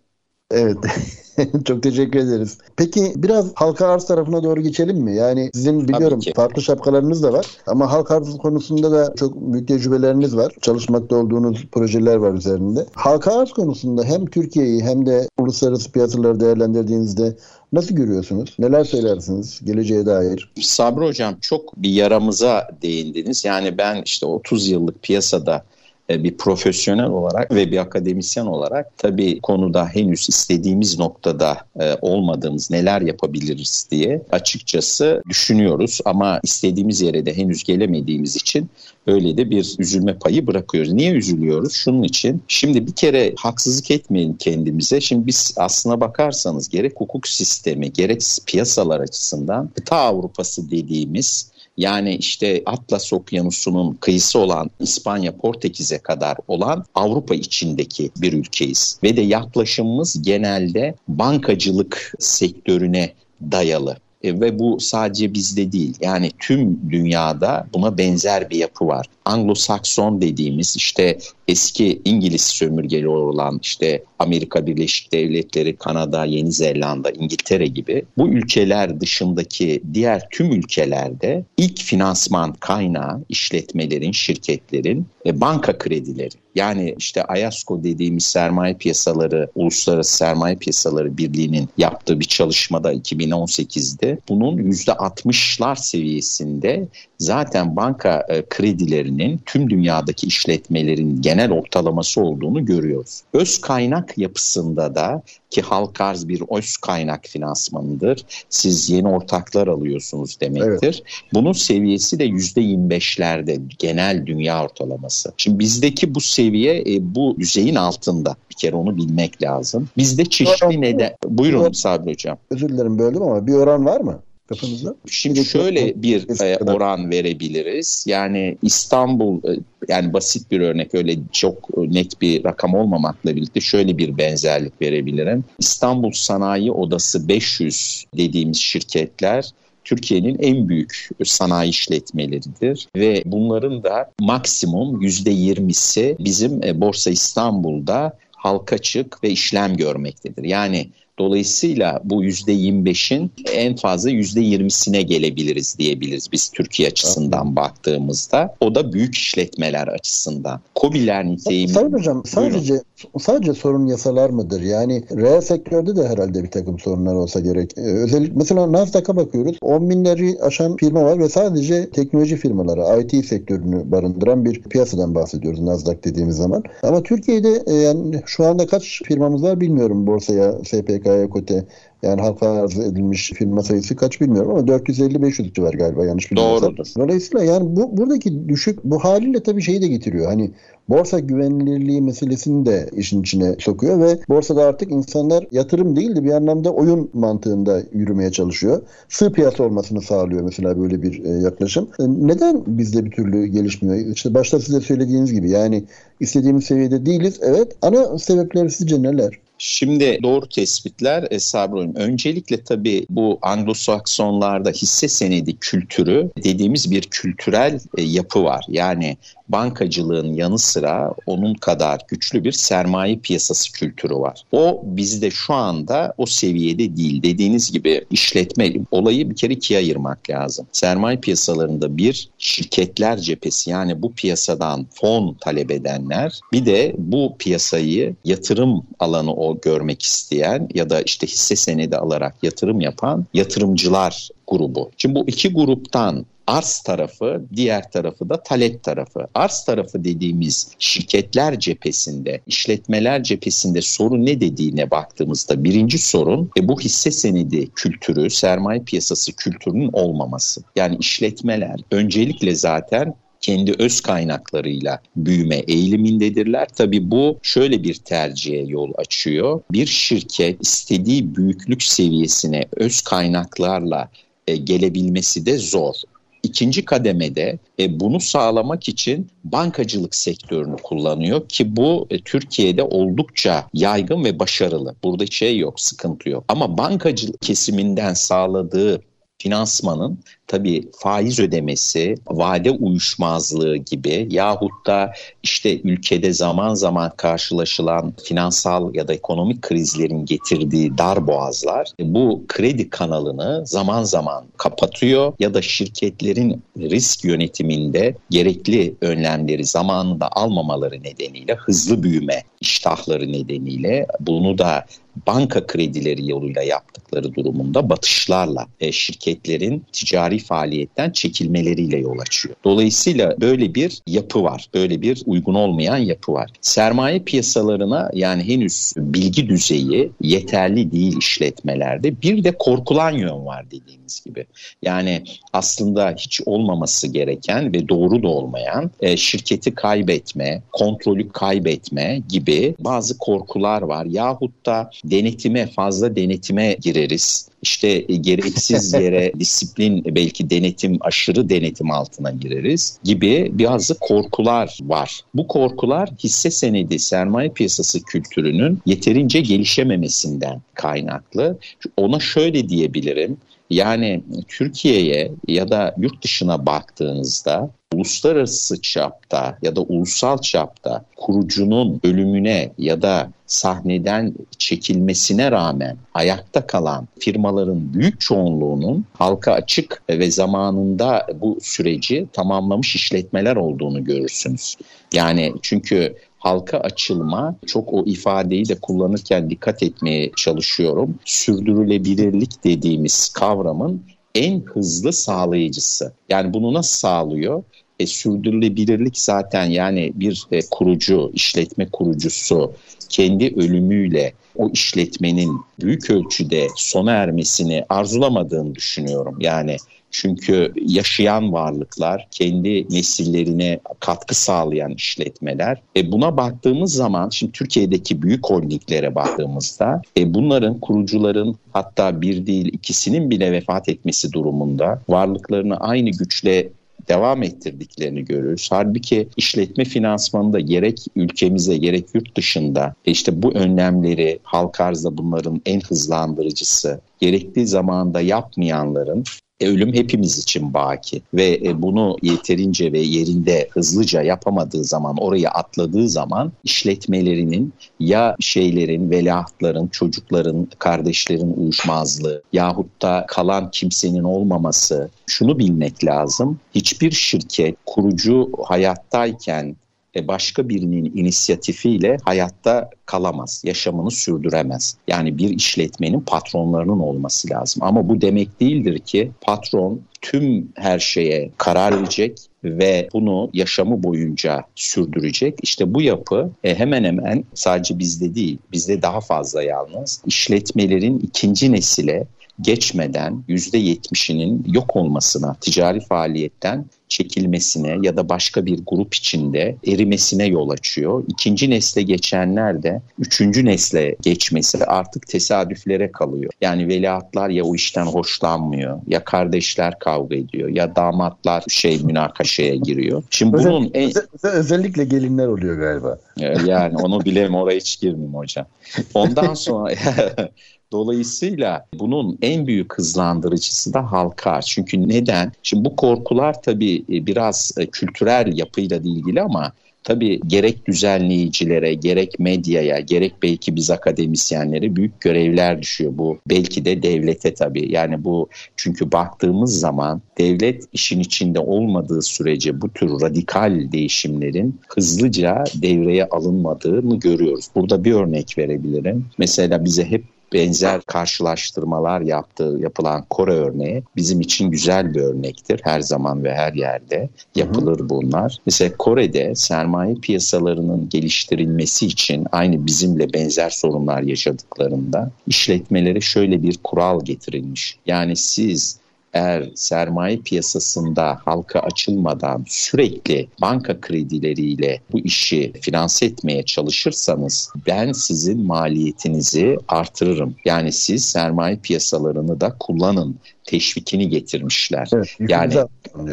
[0.51, 0.77] Evet.
[1.65, 2.57] Çok teşekkür ederiz.
[2.75, 5.15] Peki biraz halka arz tarafına doğru geçelim mi?
[5.15, 10.37] Yani sizin biliyorum farklı şapkalarınız da var ama halka arz konusunda da çok büyük tecrübeleriniz
[10.37, 10.53] var.
[10.61, 12.85] Çalışmakta olduğunuz projeler var üzerinde.
[12.93, 17.35] Halka arz konusunda hem Türkiye'yi hem de uluslararası piyasaları değerlendirdiğinizde
[17.73, 18.55] Nasıl görüyorsunuz?
[18.59, 20.51] Neler söylersiniz geleceğe dair?
[20.61, 23.45] Sabri Hocam çok bir yaramıza değindiniz.
[23.45, 25.65] Yani ben işte 30 yıllık piyasada
[26.09, 33.01] bir profesyonel olarak ve bir akademisyen olarak tabii konuda henüz istediğimiz noktada e, olmadığımız neler
[33.01, 38.69] yapabiliriz diye açıkçası düşünüyoruz ama istediğimiz yere de henüz gelemediğimiz için
[39.07, 40.93] öyle de bir üzülme payı bırakıyoruz.
[40.93, 41.73] Niye üzülüyoruz?
[41.73, 45.01] Şunun için şimdi bir kere haksızlık etmeyin kendimize.
[45.01, 52.63] Şimdi biz aslına bakarsanız gerek hukuk sistemi gerek piyasalar açısından kıta Avrupası dediğimiz yani işte
[52.65, 58.99] Atlas Okyanusu'nun kıyısı olan İspanya, Portekiz'e kadar olan Avrupa içindeki bir ülkeyiz.
[59.03, 63.13] Ve de yaklaşımımız genelde bankacılık sektörüne
[63.51, 63.97] dayalı.
[64.23, 69.05] E, ve bu sadece bizde değil yani tüm dünyada buna benzer bir yapı var.
[69.25, 77.67] Anglo-Sakson dediğimiz işte eski İngiliz sömürgeli olan işte Amerika Birleşik Devletleri, Kanada, Yeni Zelanda, İngiltere
[77.67, 86.35] gibi bu ülkeler dışındaki diğer tüm ülkelerde ilk finansman kaynağı işletmelerin, şirketlerin e, banka kredileri.
[86.55, 94.57] Yani işte AYASKO dediğimiz sermaye piyasaları, Uluslararası Sermaye Piyasaları Birliği'nin yaptığı bir çalışmada 2018'de bunun
[94.57, 96.87] %60'lar seviyesinde
[97.19, 103.21] zaten banka e, kredilerinin tüm dünyadaki işletmelerin genel ortalaması olduğunu görüyoruz.
[103.33, 108.25] Öz kaynak yapısında da ki halk arz bir öz kaynak finansmanıdır.
[108.49, 111.03] Siz yeni ortaklar alıyorsunuz demektir.
[111.05, 111.23] Evet.
[111.33, 115.33] Bunun seviyesi de %25'lerde genel dünya ortalaması.
[115.37, 118.35] Şimdi bizdeki bu seviye e, bu düzeyin altında.
[118.49, 119.89] Bir kere onu bilmek lazım.
[119.97, 121.15] Bizde çeşitli neden...
[121.25, 122.37] Buyurun Sabri Hocam.
[122.51, 124.19] Özür dilerim böldüm ama bir oran var mı?
[124.47, 124.95] Kafanızda?
[125.07, 128.05] Şimdi şöyle bir e, oran verebiliriz.
[128.07, 133.97] Yani İstanbul e, yani basit bir örnek öyle çok net bir rakam olmamakla birlikte şöyle
[133.97, 135.43] bir benzerlik verebilirim.
[135.59, 139.51] İstanbul Sanayi Odası 500 dediğimiz şirketler
[139.87, 148.75] Türkiye'nin en büyük sanayi işletmeleridir ve bunların da maksimum %20'si bizim e, Borsa İstanbul'da halka
[148.75, 150.43] açık ve işlem görmektedir.
[150.43, 158.55] Yani Dolayısıyla bu %25'in en fazla %20'sine gelebiliriz diyebiliriz biz Türkiye açısından baktığımızda.
[158.61, 160.61] O da büyük işletmeler açısından.
[160.75, 161.73] COBİ'ler niteyimi...
[161.73, 162.81] Sayın Hocam sadece,
[163.19, 164.61] sadece sorun yasalar mıdır?
[164.61, 167.71] Yani reel sektörde de herhalde bir takım sorunlar olsa gerek.
[167.77, 169.57] Ee, özellikle mesela Nasdaq'a bakıyoruz.
[169.61, 175.59] 10 binleri aşan firma var ve sadece teknoloji firmaları, IT sektörünü barındıran bir piyasadan bahsediyoruz
[175.59, 176.63] Nasdaq dediğimiz zaman.
[176.83, 181.65] Ama Türkiye'de e, yani şu anda kaç firmamız var bilmiyorum borsaya, SPK PK'ya kote
[182.03, 186.75] yani halka arz edilmiş firma sayısı kaç bilmiyorum ama 450-500 civar galiba yanlış bilmiyorsam.
[186.97, 190.25] Dolayısıyla yani bu buradaki düşük bu haliyle tabii şeyi de getiriyor.
[190.25, 190.51] Hani
[190.89, 196.31] borsa güvenilirliği meselesini de işin içine sokuyor ve borsada artık insanlar yatırım değil de bir
[196.31, 198.81] anlamda oyun mantığında yürümeye çalışıyor.
[199.09, 201.89] Sığ piyasa olmasını sağlıyor mesela böyle bir e, yaklaşım.
[201.99, 204.15] E, neden bizde bir türlü gelişmiyor?
[204.15, 205.83] İşte başta size söylediğiniz gibi yani
[206.19, 207.39] istediğimiz seviyede değiliz.
[207.41, 209.46] Evet ana sebepleri sizce neler?
[209.57, 217.79] Şimdi doğru tespitler e, Sabri Öncelikle tabii bu Anglo-Saksonlarda hisse senedi kültürü dediğimiz bir kültürel
[217.97, 218.65] e, yapı var.
[218.67, 219.17] Yani
[219.49, 224.43] bankacılığın yanı sıra onun kadar güçlü bir sermaye piyasası kültürü var.
[224.51, 227.23] O bizde şu anda o seviyede değil.
[227.23, 230.67] Dediğiniz gibi işletme olayı bir kere ikiye ayırmak lazım.
[230.71, 238.15] Sermaye piyasalarında bir şirketler cephesi yani bu piyasadan fon talep edenler bir de bu piyasayı
[238.25, 244.91] yatırım alanı o görmek isteyen ya da işte hisse senedi alarak yatırım yapan yatırımcılar grubu.
[244.97, 249.27] Şimdi bu iki gruptan arz tarafı, diğer tarafı da talep tarafı.
[249.35, 256.79] Arz tarafı dediğimiz şirketler cephesinde, işletmeler cephesinde sorun ne dediğine baktığımızda birinci sorun e, bu
[256.79, 260.61] hisse senedi kültürü, sermaye piyasası kültürünün olmaması.
[260.75, 266.67] Yani işletmeler öncelikle zaten kendi öz kaynaklarıyla büyüme eğilimindedirler.
[266.75, 269.61] Tabii bu şöyle bir tercihe yol açıyor.
[269.71, 274.09] Bir şirket istediği büyüklük seviyesine öz kaynaklarla
[274.47, 275.95] e, gelebilmesi de zor.
[276.43, 284.23] İkinci kademede e, bunu sağlamak için bankacılık sektörünü kullanıyor ki bu e, Türkiye'de oldukça yaygın
[284.23, 284.95] ve başarılı.
[285.03, 286.43] Burada şey yok, sıkıntı yok.
[286.47, 289.01] Ama bankacılık kesiminden sağladığı
[289.37, 298.95] finansmanın tabii faiz ödemesi, vade uyuşmazlığı gibi yahut da işte ülkede zaman zaman karşılaşılan finansal
[298.95, 305.61] ya da ekonomik krizlerin getirdiği dar boğazlar bu kredi kanalını zaman zaman kapatıyor ya da
[305.61, 314.85] şirketlerin risk yönetiminde gerekli önlemleri zamanında almamaları nedeniyle hızlı büyüme iştahları nedeniyle bunu da
[315.27, 322.55] banka kredileri yoluyla yaptıkları durumunda batışlarla e, şirketlerin ticari faaliyetten çekilmeleriyle yol açıyor.
[322.63, 324.69] Dolayısıyla böyle bir yapı var.
[324.73, 326.51] Böyle bir uygun olmayan yapı var.
[326.61, 332.21] Sermaye piyasalarına yani henüz bilgi düzeyi yeterli değil işletmelerde.
[332.21, 334.45] Bir de korkulan yön var dediğimiz gibi.
[334.81, 335.23] Yani
[335.53, 343.17] aslında hiç olmaması gereken ve doğru da olmayan e, şirketi kaybetme, kontrolü kaybetme gibi bazı
[343.17, 344.05] korkular var.
[344.05, 347.49] Yahut da denetime fazla denetime gireriz.
[347.67, 355.21] İşte e, gereksiz yere disiplin belki denetim aşırı denetim altına gireriz gibi bazı korkular var.
[355.33, 361.57] Bu korkular hisse senedi sermaye piyasası kültürünün yeterince gelişememesinden kaynaklı.
[361.97, 363.37] Ona şöyle diyebilirim.
[363.69, 372.71] Yani Türkiye'ye ya da yurt dışına baktığınızda uluslararası çapta ya da ulusal çapta kurucunun ölümüne
[372.77, 381.57] ya da sahneden çekilmesine rağmen ayakta kalan firmaların büyük çoğunluğunun halka açık ve zamanında bu
[381.61, 384.75] süreci tamamlamış işletmeler olduğunu görürsünüz.
[385.13, 391.15] Yani çünkü halka açılma çok o ifadeyi de kullanırken dikkat etmeye çalışıyorum.
[391.25, 394.01] Sürdürülebilirlik dediğimiz kavramın
[394.37, 396.13] en hızlı sağlayıcısı.
[396.29, 397.63] Yani bunu nasıl sağlıyor?
[397.99, 402.73] E, sürdürülebilirlik zaten yani bir e, kurucu, işletme kurucusu
[403.09, 409.37] kendi ölümüyle o işletmenin büyük ölçüde sona ermesini arzulamadığını düşünüyorum.
[409.39, 409.77] Yani
[410.11, 415.81] çünkü yaşayan varlıklar, kendi nesillerine katkı sağlayan işletmeler.
[415.97, 422.69] E buna baktığımız zaman, şimdi Türkiye'deki büyük holdinglere baktığımızda e bunların kurucuların hatta bir değil
[422.73, 426.69] ikisinin bile vefat etmesi durumunda varlıklarını aynı güçle
[427.09, 428.67] devam ettirdiklerini görüyoruz.
[428.71, 435.81] Halbuki işletme finansmanında gerek ülkemize gerek yurt dışında işte bu önlemleri halk arzda bunların en
[435.81, 443.67] hızlandırıcısı gerektiği zamanda yapmayanların e, ölüm hepimiz için baki ve e, bunu yeterince ve yerinde
[443.71, 453.25] hızlıca yapamadığı zaman orayı atladığı zaman işletmelerinin ya şeylerin, veliahtların, çocukların, kardeşlerin uyuşmazlığı yahut da
[453.27, 456.59] kalan kimsenin olmaması şunu bilmek lazım.
[456.75, 459.86] Hiçbir şirket kurucu hayattayken e,
[460.27, 464.97] başka birinin inisiyatifiyle hayatta kalamaz, yaşamını sürdüremez.
[465.07, 467.83] Yani bir işletmenin patronlarının olması lazım.
[467.83, 474.63] Ama bu demek değildir ki patron tüm her şeye karar verecek ve bunu yaşamı boyunca
[474.75, 475.59] sürdürecek.
[475.61, 481.71] İşte bu yapı e, hemen hemen sadece bizde değil, bizde daha fazla yalnız işletmelerin ikinci
[481.71, 482.27] nesile
[482.61, 490.69] geçmeden %70'inin yok olmasına, ticari faaliyetten çekilmesine ya da başka bir grup içinde erimesine yol
[490.69, 491.23] açıyor.
[491.27, 496.51] İkinci nesle geçenler de üçüncü nesle geçmesi artık tesadüflere kalıyor.
[496.61, 503.23] Yani veliahtlar ya o işten hoşlanmıyor ya kardeşler kavga ediyor ya damatlar şey münakaşaya giriyor.
[503.29, 504.11] Şimdi bunun en...
[504.43, 506.17] özellikle gelinler oluyor galiba.
[506.65, 508.65] Yani onu bilem oraya hiç girmeyeyim hocam.
[509.13, 509.93] Ondan sonra
[510.91, 514.61] Dolayısıyla bunun en büyük hızlandırıcısı da halka.
[514.61, 515.51] Çünkü neden?
[515.63, 519.73] Şimdi bu korkular tabii e, biraz e, kültürel yapıyla ilgili ama
[520.07, 526.39] Tabii gerek düzenleyicilere, gerek medyaya, gerek belki biz akademisyenlere büyük görevler düşüyor bu.
[526.49, 527.91] Belki de devlete tabii.
[527.91, 535.63] Yani bu çünkü baktığımız zaman devlet işin içinde olmadığı sürece bu tür radikal değişimlerin hızlıca
[535.81, 537.65] devreye alınmadığını görüyoruz.
[537.75, 539.25] Burada bir örnek verebilirim.
[539.37, 545.81] Mesela bize hep benzer karşılaştırmalar yaptığı yapılan Kore örneği bizim için güzel bir örnektir.
[545.83, 548.57] Her zaman ve her yerde yapılır bunlar.
[548.65, 557.25] Mesela Kore'de sermaye piyasalarının geliştirilmesi için aynı bizimle benzer sorunlar yaşadıklarında işletmelere şöyle bir kural
[557.25, 557.97] getirilmiş.
[558.05, 558.96] Yani siz
[559.33, 568.65] eğer sermaye piyasasında halka açılmadan sürekli banka kredileriyle bu işi finanse etmeye çalışırsanız ben sizin
[568.65, 570.55] maliyetinizi artırırım.
[570.65, 575.09] Yani siz sermaye piyasalarını da kullanın teşvikini getirmişler.
[575.13, 575.75] Evet, yani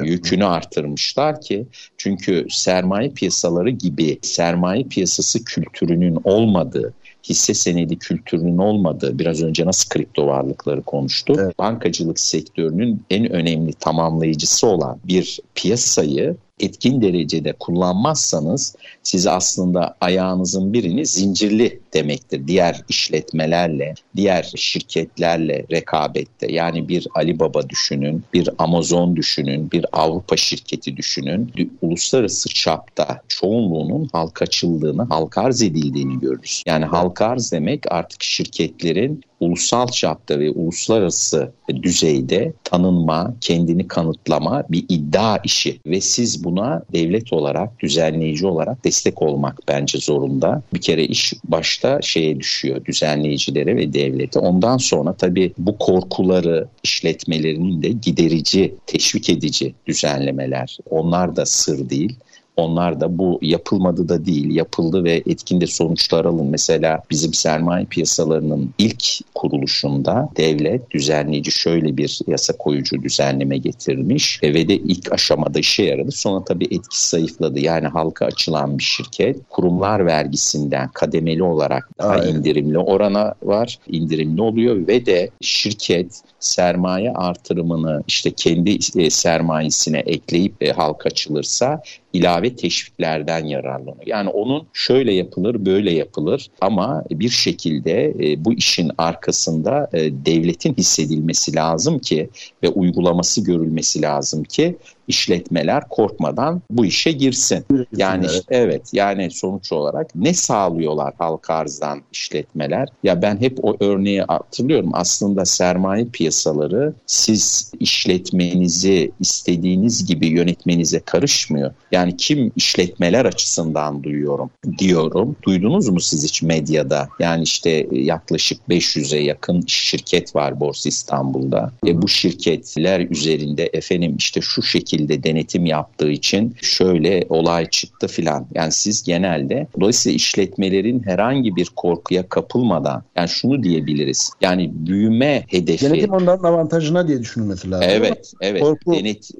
[0.02, 6.94] yükünü artırmışlar ki çünkü sermaye piyasaları gibi sermaye piyasası kültürünün olmadığı
[7.28, 11.36] hisse senedi kültürünün olmadığı biraz önce nasıl kripto varlıkları konuştuk.
[11.40, 11.58] Evet.
[11.58, 21.06] Bankacılık sektörünün en önemli tamamlayıcısı olan bir piyasayı etkin derecede kullanmazsanız siz aslında ayağınızın birini
[21.06, 22.46] zincirli demektir.
[22.46, 26.52] Diğer işletmelerle, diğer şirketlerle rekabette.
[26.52, 31.52] Yani bir Alibaba düşünün, bir Amazon düşünün, bir Avrupa şirketi düşünün.
[31.82, 36.62] Uluslararası çapta çoğunluğunun halka açıldığını, halka arz edildiğini görürüz.
[36.66, 41.52] Yani halka arz demek artık şirketlerin ulusal çapta ve uluslararası
[41.82, 49.22] düzeyde tanınma, kendini kanıtlama bir iddia işi ve siz buna devlet olarak, düzenleyici olarak destek
[49.22, 50.62] olmak bence zorunda.
[50.74, 54.38] Bir kere iş başta şeye düşüyor, düzenleyicilere ve devlete.
[54.38, 60.78] Ondan sonra tabii bu korkuları işletmelerinin de giderici, teşvik edici düzenlemeler.
[60.90, 62.16] Onlar da sır değil.
[62.56, 66.46] Onlar da bu yapılmadı da değil, yapıldı ve etkinde sonuçlar alın.
[66.46, 74.68] Mesela bizim sermaye piyasalarının ilk kuruluşunda devlet düzenleyici şöyle bir yasa koyucu düzenleme getirmiş ve
[74.68, 76.12] de ilk aşamada işe yaradı.
[76.12, 77.60] Sonra tabii etki zayıfladı.
[77.60, 82.34] Yani halka açılan bir şirket kurumlar vergisinden kademeli olarak daha Aynen.
[82.34, 83.78] indirimli orana var.
[83.86, 91.82] indirimli oluyor ve de şirket sermaye artırımını işte kendi e, sermayesine ekleyip e, halka açılırsa
[92.14, 94.06] ilave teşviklerden yararlanıyor.
[94.06, 100.74] Yani onun şöyle yapılır, böyle yapılır ama bir şekilde e, bu işin arkasında e, devletin
[100.74, 102.28] hissedilmesi lazım ki
[102.62, 104.76] ve uygulaması görülmesi lazım ki
[105.08, 107.64] işletmeler korkmadan bu işe girsin.
[107.96, 112.88] Yani işte, evet yani sonuç olarak ne sağlıyorlar halka arzdan işletmeler?
[113.02, 114.90] Ya ben hep o örneği hatırlıyorum.
[114.92, 121.74] Aslında sermaye piyasaları siz işletmenizi istediğiniz gibi yönetmenize karışmıyor.
[121.92, 125.36] Yani kim işletmeler açısından duyuyorum diyorum.
[125.42, 127.08] Duydunuz mu siz hiç medyada?
[127.18, 131.72] Yani işte yaklaşık 500'e yakın şirket var Borsa İstanbul'da.
[131.86, 138.46] E bu şirketler üzerinde efendim işte şu şekilde denetim yaptığı için şöyle olay çıktı filan.
[138.54, 144.30] Yani siz genelde dolayısıyla işletmelerin herhangi bir korkuya kapılmadan yani şunu diyebiliriz.
[144.40, 145.90] Yani büyüme hedefi.
[145.90, 147.88] Denetim onların avantajına diye düşünülmesi lazım.
[147.90, 148.62] Evet, evet.
[148.62, 148.92] Korku...
[148.92, 149.30] Denet,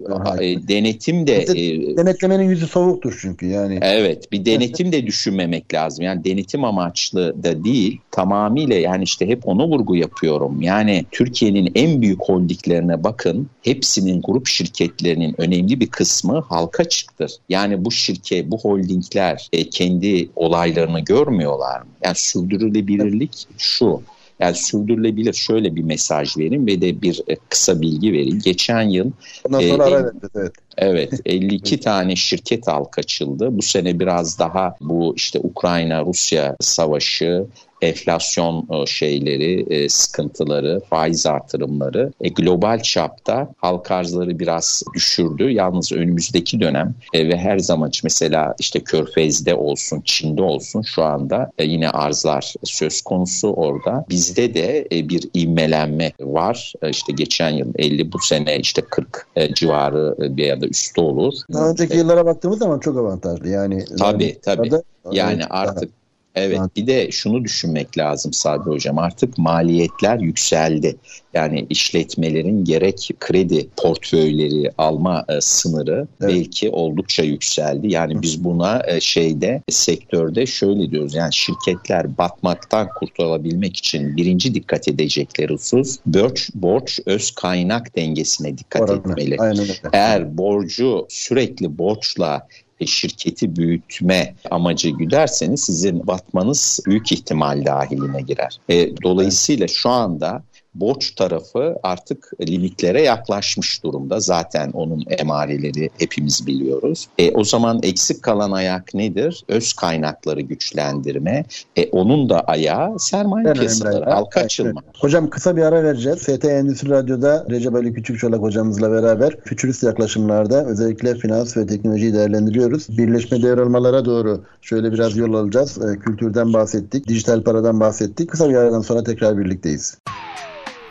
[0.41, 3.79] e, denetim de e, denetlemenin yüzü soğuktur çünkü yani.
[3.83, 6.05] Evet, bir denetim de düşünmemek lazım.
[6.05, 10.63] Yani denetim amaçlı da değil, tamamıyla yani işte hep ona vurgu yapıyorum.
[10.63, 13.49] Yani Türkiye'nin en büyük holdinglerine bakın.
[13.63, 17.33] Hepsinin grup şirketlerinin önemli bir kısmı halka çıktır.
[17.49, 21.89] Yani bu şirket, bu holdingler e, kendi olaylarını görmüyorlar mı?
[22.05, 24.03] Yani sürdürülebilirlik şu.
[24.41, 28.41] Yani sürdürülebilir şöyle bir mesaj verin ve de bir e, kısa bilgi verin.
[28.45, 29.11] Geçen yıl
[29.45, 30.53] Ondan sonra e, ara evet.
[30.77, 33.49] Evet 52 tane şirket halka açıldı.
[33.51, 37.47] Bu sene biraz daha bu işte Ukrayna-Rusya savaşı,
[37.85, 45.51] enflasyon e, şeyleri, e, sıkıntıları, faiz artırımları e, global çapta halka arzları biraz düşürdü.
[45.51, 51.91] Yalnız önümüzdeki dönem ve her zaman mesela işte Körfez'de olsun, Çin'de olsun şu anda yine
[51.91, 54.05] arzlar söz konusu orada.
[54.11, 56.73] Bizde de bir ivmelenme var.
[56.91, 61.35] İşte geçen yıl 50 bu sene işte 40 civarı bir ya da üstü olur.
[61.53, 63.49] Daha önceki yıllara baktığımız zaman çok avantajlı.
[63.49, 64.71] Yani tabii tabii.
[65.13, 65.91] Yani artık
[66.35, 70.97] Evet bir de şunu düşünmek lazım Sabri Hocam artık maliyetler yükseldi.
[71.35, 76.35] Yani işletmelerin gerek kredi portföyleri alma e, sınırı evet.
[76.35, 77.93] belki oldukça yükseldi.
[77.93, 84.89] Yani biz buna e, şeyde sektörde şöyle diyoruz yani şirketler batmaktan kurtulabilmek için birinci dikkat
[84.89, 88.99] edecekleri husus borç, borç öz kaynak dengesine dikkat Oranı.
[88.99, 89.37] etmeli.
[89.39, 92.49] Aynen Eğer borcu sürekli borçla
[92.87, 98.59] şirketi büyütme amacı güderseniz sizin batmanız büyük ihtimal dahiline girer.
[98.69, 100.43] E, dolayısıyla şu anda
[100.75, 104.21] borç tarafı artık limitlere yaklaşmış durumda.
[104.21, 107.09] Zaten onun emareleri hepimiz biliyoruz.
[107.19, 109.45] E, o zaman eksik kalan ayak nedir?
[109.49, 111.45] Öz kaynakları güçlendirme.
[111.77, 114.81] E, onun da ayağı sermaye ben piyasaları, halka açılma.
[114.85, 114.97] Evet.
[114.99, 116.19] Hocam kısa bir ara vereceğiz.
[116.19, 122.99] FT Endüstri Radyo'da Recep Ali Küçükçolak hocamızla beraber fütürist yaklaşımlarda özellikle finans ve teknolojiyi değerlendiriyoruz.
[122.99, 125.79] Birleşme devralmalara doğru şöyle biraz yol alacağız.
[125.79, 128.31] E, kültürden bahsettik, dijital paradan bahsettik.
[128.31, 129.99] Kısa bir aradan sonra tekrar birlikteyiz.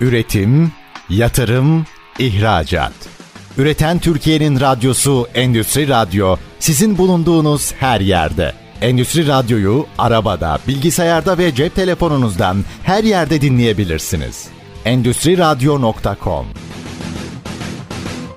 [0.04, 0.72] Üretim,
[1.10, 1.86] yatırım,
[2.20, 2.94] ihracat.
[3.58, 8.54] Üreten Türkiye'nin radyosu Endüstri Radyo sizin bulunduğunuz her yerde.
[8.82, 14.48] Endüstri Radyo'yu arabada, bilgisayarda ve cep telefonunuzdan her yerde dinleyebilirsiniz.
[14.86, 16.46] Endüstri Radyo.com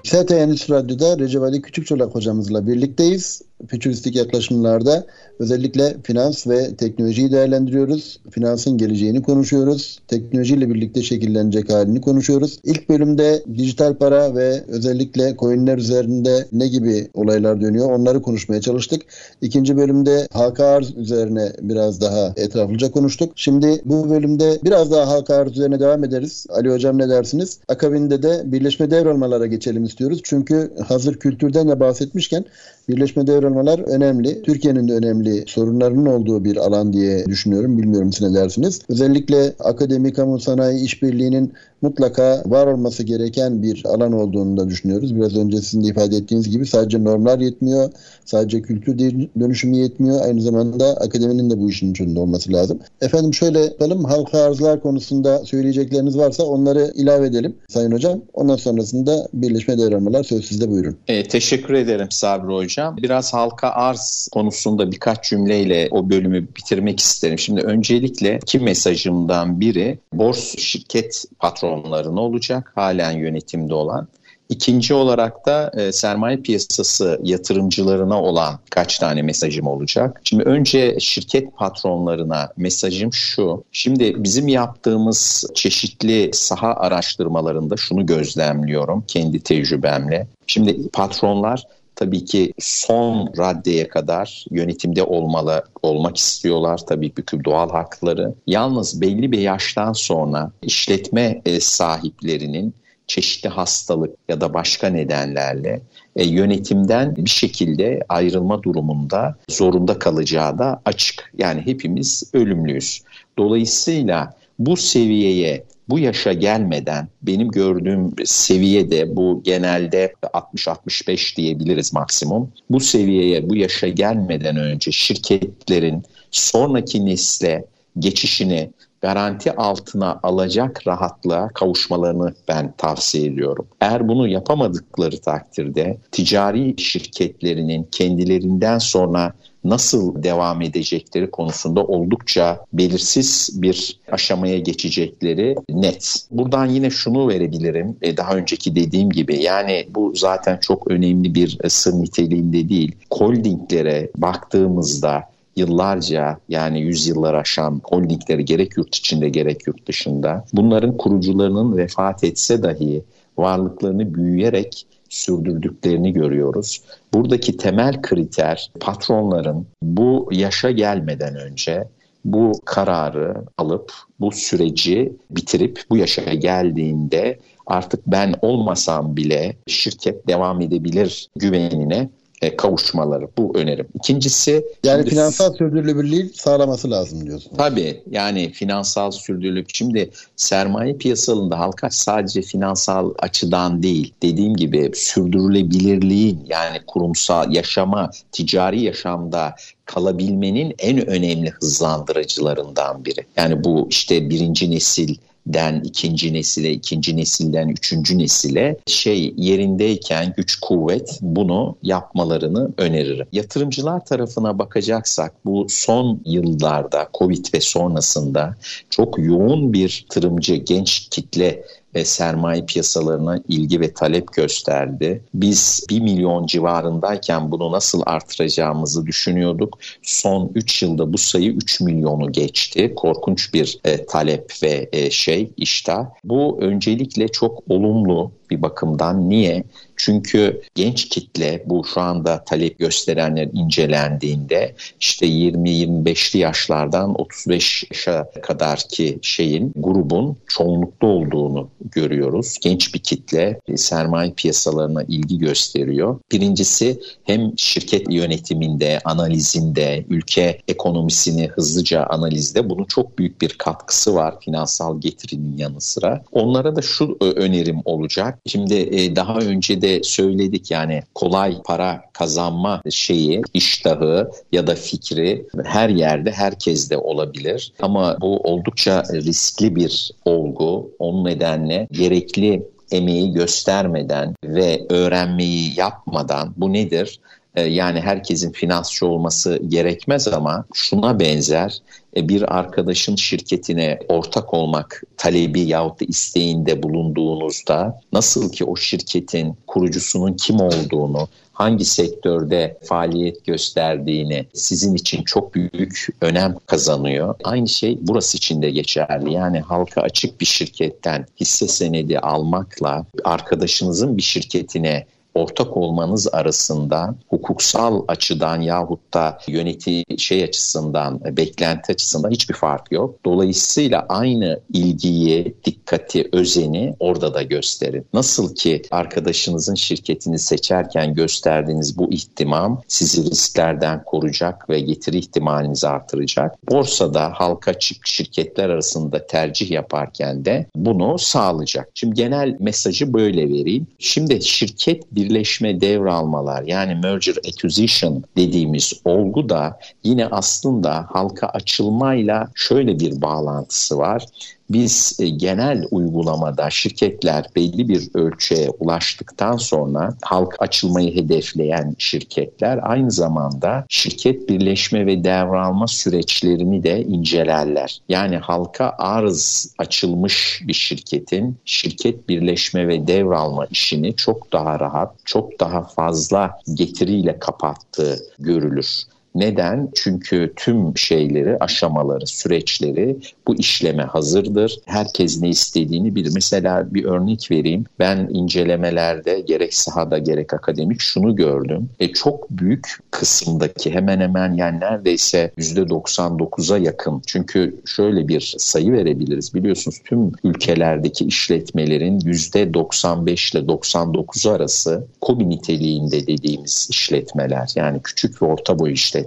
[0.05, 5.07] ST Endüstri Radyo'da Recep Ali Küçükçolak hocamızla birlikteyiz fütüristik yaklaşımlarda
[5.39, 8.21] özellikle finans ve teknolojiyi değerlendiriyoruz.
[8.31, 9.99] Finansın geleceğini konuşuyoruz.
[10.09, 12.59] Teknolojiyle birlikte şekillenecek halini konuşuyoruz.
[12.65, 19.03] İlk bölümde dijital para ve özellikle coinler üzerinde ne gibi olaylar dönüyor onları konuşmaya çalıştık.
[19.43, 23.33] İkinci bölümde halka arz üzerine biraz daha etraflıca konuştuk.
[23.37, 26.47] Şimdi bu bölümde biraz daha halka arz üzerine devam ederiz.
[26.51, 27.59] Ali Hocam ne dersiniz?
[27.69, 30.21] Akabinde de birleşme devralmalara geçelim istiyoruz.
[30.25, 32.45] Çünkü hazır kültürden de bahsetmişken
[32.89, 34.43] birleşme devralmaları devralmalar önemli.
[34.43, 37.79] Türkiye'nin de önemli sorunlarının olduğu bir alan diye düşünüyorum.
[37.79, 38.81] Bilmiyorum siz ne dersiniz.
[38.89, 45.17] Özellikle akademi, kamu, sanayi işbirliğinin mutlaka var olması gereken bir alan olduğunu da düşünüyoruz.
[45.17, 47.91] Biraz önce sizin de ifade ettiğiniz gibi sadece normlar yetmiyor.
[48.25, 48.99] Sadece kültür
[49.41, 50.25] dönüşümü yetmiyor.
[50.25, 52.79] Aynı zamanda akademinin de bu işin içinde olması lazım.
[53.01, 54.05] Efendim şöyle yapalım.
[54.05, 58.21] Halka arzlar konusunda söyleyecekleriniz varsa onları ilave edelim Sayın Hocam.
[58.35, 60.97] Ondan sonrasında birleşme devralmalar söz sizde buyurun.
[61.09, 62.97] E, teşekkür ederim Sabri Hocam.
[62.97, 67.39] Biraz halka arz konusunda birkaç cümleyle o bölümü bitirmek isterim.
[67.39, 71.25] Şimdi öncelikle iki mesajımdan biri borsa şirket
[71.67, 74.09] patronlarına olacak halen yönetimde olan.
[74.49, 80.21] İkinci olarak da e, sermaye piyasası yatırımcılarına olan kaç tane mesajım olacak.
[80.25, 83.65] Şimdi önce şirket patronlarına mesajım şu.
[83.73, 90.27] Şimdi bizim yaptığımız çeşitli saha araştırmalarında şunu gözlemliyorum kendi tecrübemle.
[90.47, 91.63] Şimdi patronlar
[91.97, 98.35] tabii ki son raddeye kadar yönetimde olmalı olmak istiyorlar tabii ki doğal hakları.
[98.47, 102.75] Yalnız belli bir yaştan sonra işletme e, sahiplerinin
[103.07, 105.83] çeşitli hastalık ya da başka nedenlerle
[106.17, 111.33] e, yönetimden bir şekilde ayrılma durumunda zorunda kalacağı da açık.
[111.39, 113.03] Yani hepimiz ölümlüyüz.
[113.39, 122.53] Dolayısıyla bu seviyeye bu yaşa gelmeden benim gördüğüm seviyede bu genelde 60-65 diyebiliriz maksimum.
[122.71, 127.65] Bu seviyeye bu yaşa gelmeden önce şirketlerin sonraki nesle
[127.99, 128.71] geçişini
[129.01, 133.67] garanti altına alacak rahatlığa kavuşmalarını ben tavsiye ediyorum.
[133.81, 139.33] Eğer bunu yapamadıkları takdirde ticari şirketlerinin kendilerinden sonra
[139.69, 146.27] nasıl devam edecekleri konusunda oldukça belirsiz bir aşamaya geçecekleri net.
[146.31, 147.97] Buradan yine şunu verebilirim.
[148.03, 152.95] E, daha önceki dediğim gibi yani bu zaten çok önemli bir sır niteliğinde değil.
[153.11, 155.23] Holdinglere baktığımızda
[155.57, 162.63] yıllarca yani yüzyıllar aşan holdingleri gerek yurt içinde gerek yurt dışında bunların kurucularının vefat etse
[162.63, 163.05] dahi
[163.39, 166.83] varlıklarını büyüyerek sürdürdüklerini görüyoruz.
[167.15, 171.85] Buradaki temel kriter patronların bu yaşa gelmeden önce
[172.25, 180.61] bu kararı alıp bu süreci bitirip bu yaşa geldiğinde artık ben olmasam bile şirket devam
[180.61, 182.11] edebilir güvenine
[182.43, 183.29] e, kavuşmaları.
[183.39, 183.87] Bu önerim.
[183.95, 184.65] İkincisi...
[184.85, 187.53] Yani şimdi, finansal sürdürülebilirliği sağlaması lazım diyorsun.
[187.57, 189.75] Tabii yani finansal sürdürülebilirlik.
[189.75, 198.83] Şimdi sermaye piyasalarında halka sadece finansal açıdan değil dediğim gibi sürdürülebilirliğin yani kurumsal yaşama, ticari
[198.83, 203.27] yaşamda kalabilmenin en önemli hızlandırıcılarından biri.
[203.37, 205.17] Yani bu işte birinci nesil
[205.47, 213.27] den ikinci nesile, ikinci nesilden üçüncü nesile şey yerindeyken güç kuvvet bunu yapmalarını öneririm.
[213.33, 218.55] Yatırımcılar tarafına bakacaksak bu son yıllarda Covid ve sonrasında
[218.91, 221.65] çok yoğun bir yatırımcı genç kitle
[221.97, 225.23] ve sermaye piyasalarına ilgi ve talep gösterdi.
[225.35, 229.79] Biz 1 milyon civarındayken bunu nasıl artıracağımızı düşünüyorduk.
[230.03, 232.93] Son 3 yılda bu sayı 3 milyonu geçti.
[232.97, 236.07] Korkunç bir e, talep ve e, şey iştah.
[236.25, 239.29] Bu öncelikle çok olumlu bir bakımdan.
[239.29, 239.65] Niye?
[239.97, 248.79] Çünkü genç kitle bu şu anda talep gösterenler incelendiğinde işte 20-25'li yaşlardan 35 yaşa kadar
[248.79, 252.57] ki şeyin grubun çoğunlukta olduğunu görüyoruz.
[252.63, 256.19] Genç bir kitle sermaye piyasalarına ilgi gösteriyor.
[256.33, 264.35] Birincisi hem şirket yönetiminde, analizinde, ülke ekonomisini hızlıca analizde bunun çok büyük bir katkısı var
[264.41, 266.25] finansal getirinin yanı sıra.
[266.33, 268.39] Onlara da şu önerim olacak.
[268.47, 275.47] Şimdi e, daha önce de söyledik yani kolay para kazanma şeyi, iştahı ya da fikri
[275.65, 277.73] her yerde herkeste olabilir.
[277.83, 280.91] Ama bu oldukça riskli bir olgu.
[280.99, 287.21] Onun nedenle gerekli emeği göstermeden ve öğrenmeyi yapmadan bu nedir?
[287.57, 291.79] E, yani herkesin finansçı olması gerekmez ama şuna benzer
[292.17, 299.57] e, bir arkadaşın şirketine ortak olmak talebi yahut da isteğinde bulunduğunuzda nasıl ki o şirketin
[299.67, 307.35] kurucusunun kim olduğunu, hangi sektörde faaliyet gösterdiğini sizin için çok büyük önem kazanıyor.
[307.45, 309.33] Aynı şey burası için de geçerli.
[309.33, 318.05] Yani halka açık bir şirketten hisse senedi almakla arkadaşınızın bir şirketine ortak olmanız arasında hukuksal
[318.09, 323.19] açıdan yahut da yöneti şey açısından, beklenti açısından hiçbir fark yok.
[323.25, 328.07] Dolayısıyla aynı ilgiyi, dikkati, özeni orada da gösterin.
[328.15, 336.71] Nasıl ki arkadaşınızın şirketini seçerken gösterdiğiniz bu ihtimam sizi risklerden koruyacak ve getiri ihtimalinizi artıracak.
[336.71, 341.89] Borsada halka açık şirketler arasında tercih yaparken de bunu sağlayacak.
[341.95, 343.87] Şimdi genel mesajı böyle vereyim.
[343.99, 352.49] Şimdi şirket bir birleşme devralmalar yani merger acquisition dediğimiz olgu da yine aslında halka açılmayla
[352.55, 354.27] şöyle bir bağlantısı var
[354.71, 363.11] biz e, genel uygulamada şirketler belli bir ölçüye ulaştıktan sonra halk açılmayı hedefleyen şirketler aynı
[363.11, 368.01] zamanda şirket birleşme ve devralma süreçlerini de incelerler.
[368.09, 375.61] Yani halka arz açılmış bir şirketin şirket birleşme ve devralma işini çok daha rahat, çok
[375.61, 379.07] daha fazla getiriyle kapattığı görülür.
[379.37, 379.89] Neden?
[379.95, 383.17] Çünkü tüm şeyleri, aşamaları, süreçleri
[383.47, 384.79] bu işleme hazırdır.
[384.85, 386.31] Herkes ne istediğini bilir.
[386.35, 387.85] Mesela bir örnek vereyim.
[387.99, 391.89] Ben incelemelerde gerek sahada gerek akademik şunu gördüm.
[392.01, 397.23] E, çok büyük kısımdaki hemen hemen yani neredeyse %99'a yakın.
[397.27, 399.55] Çünkü şöyle bir sayı verebiliriz.
[399.55, 407.73] Biliyorsunuz tüm ülkelerdeki işletmelerin %95 ile 99 arası kobi niteliğinde dediğimiz işletmeler.
[407.75, 409.26] Yani küçük ve orta boy işletmeler.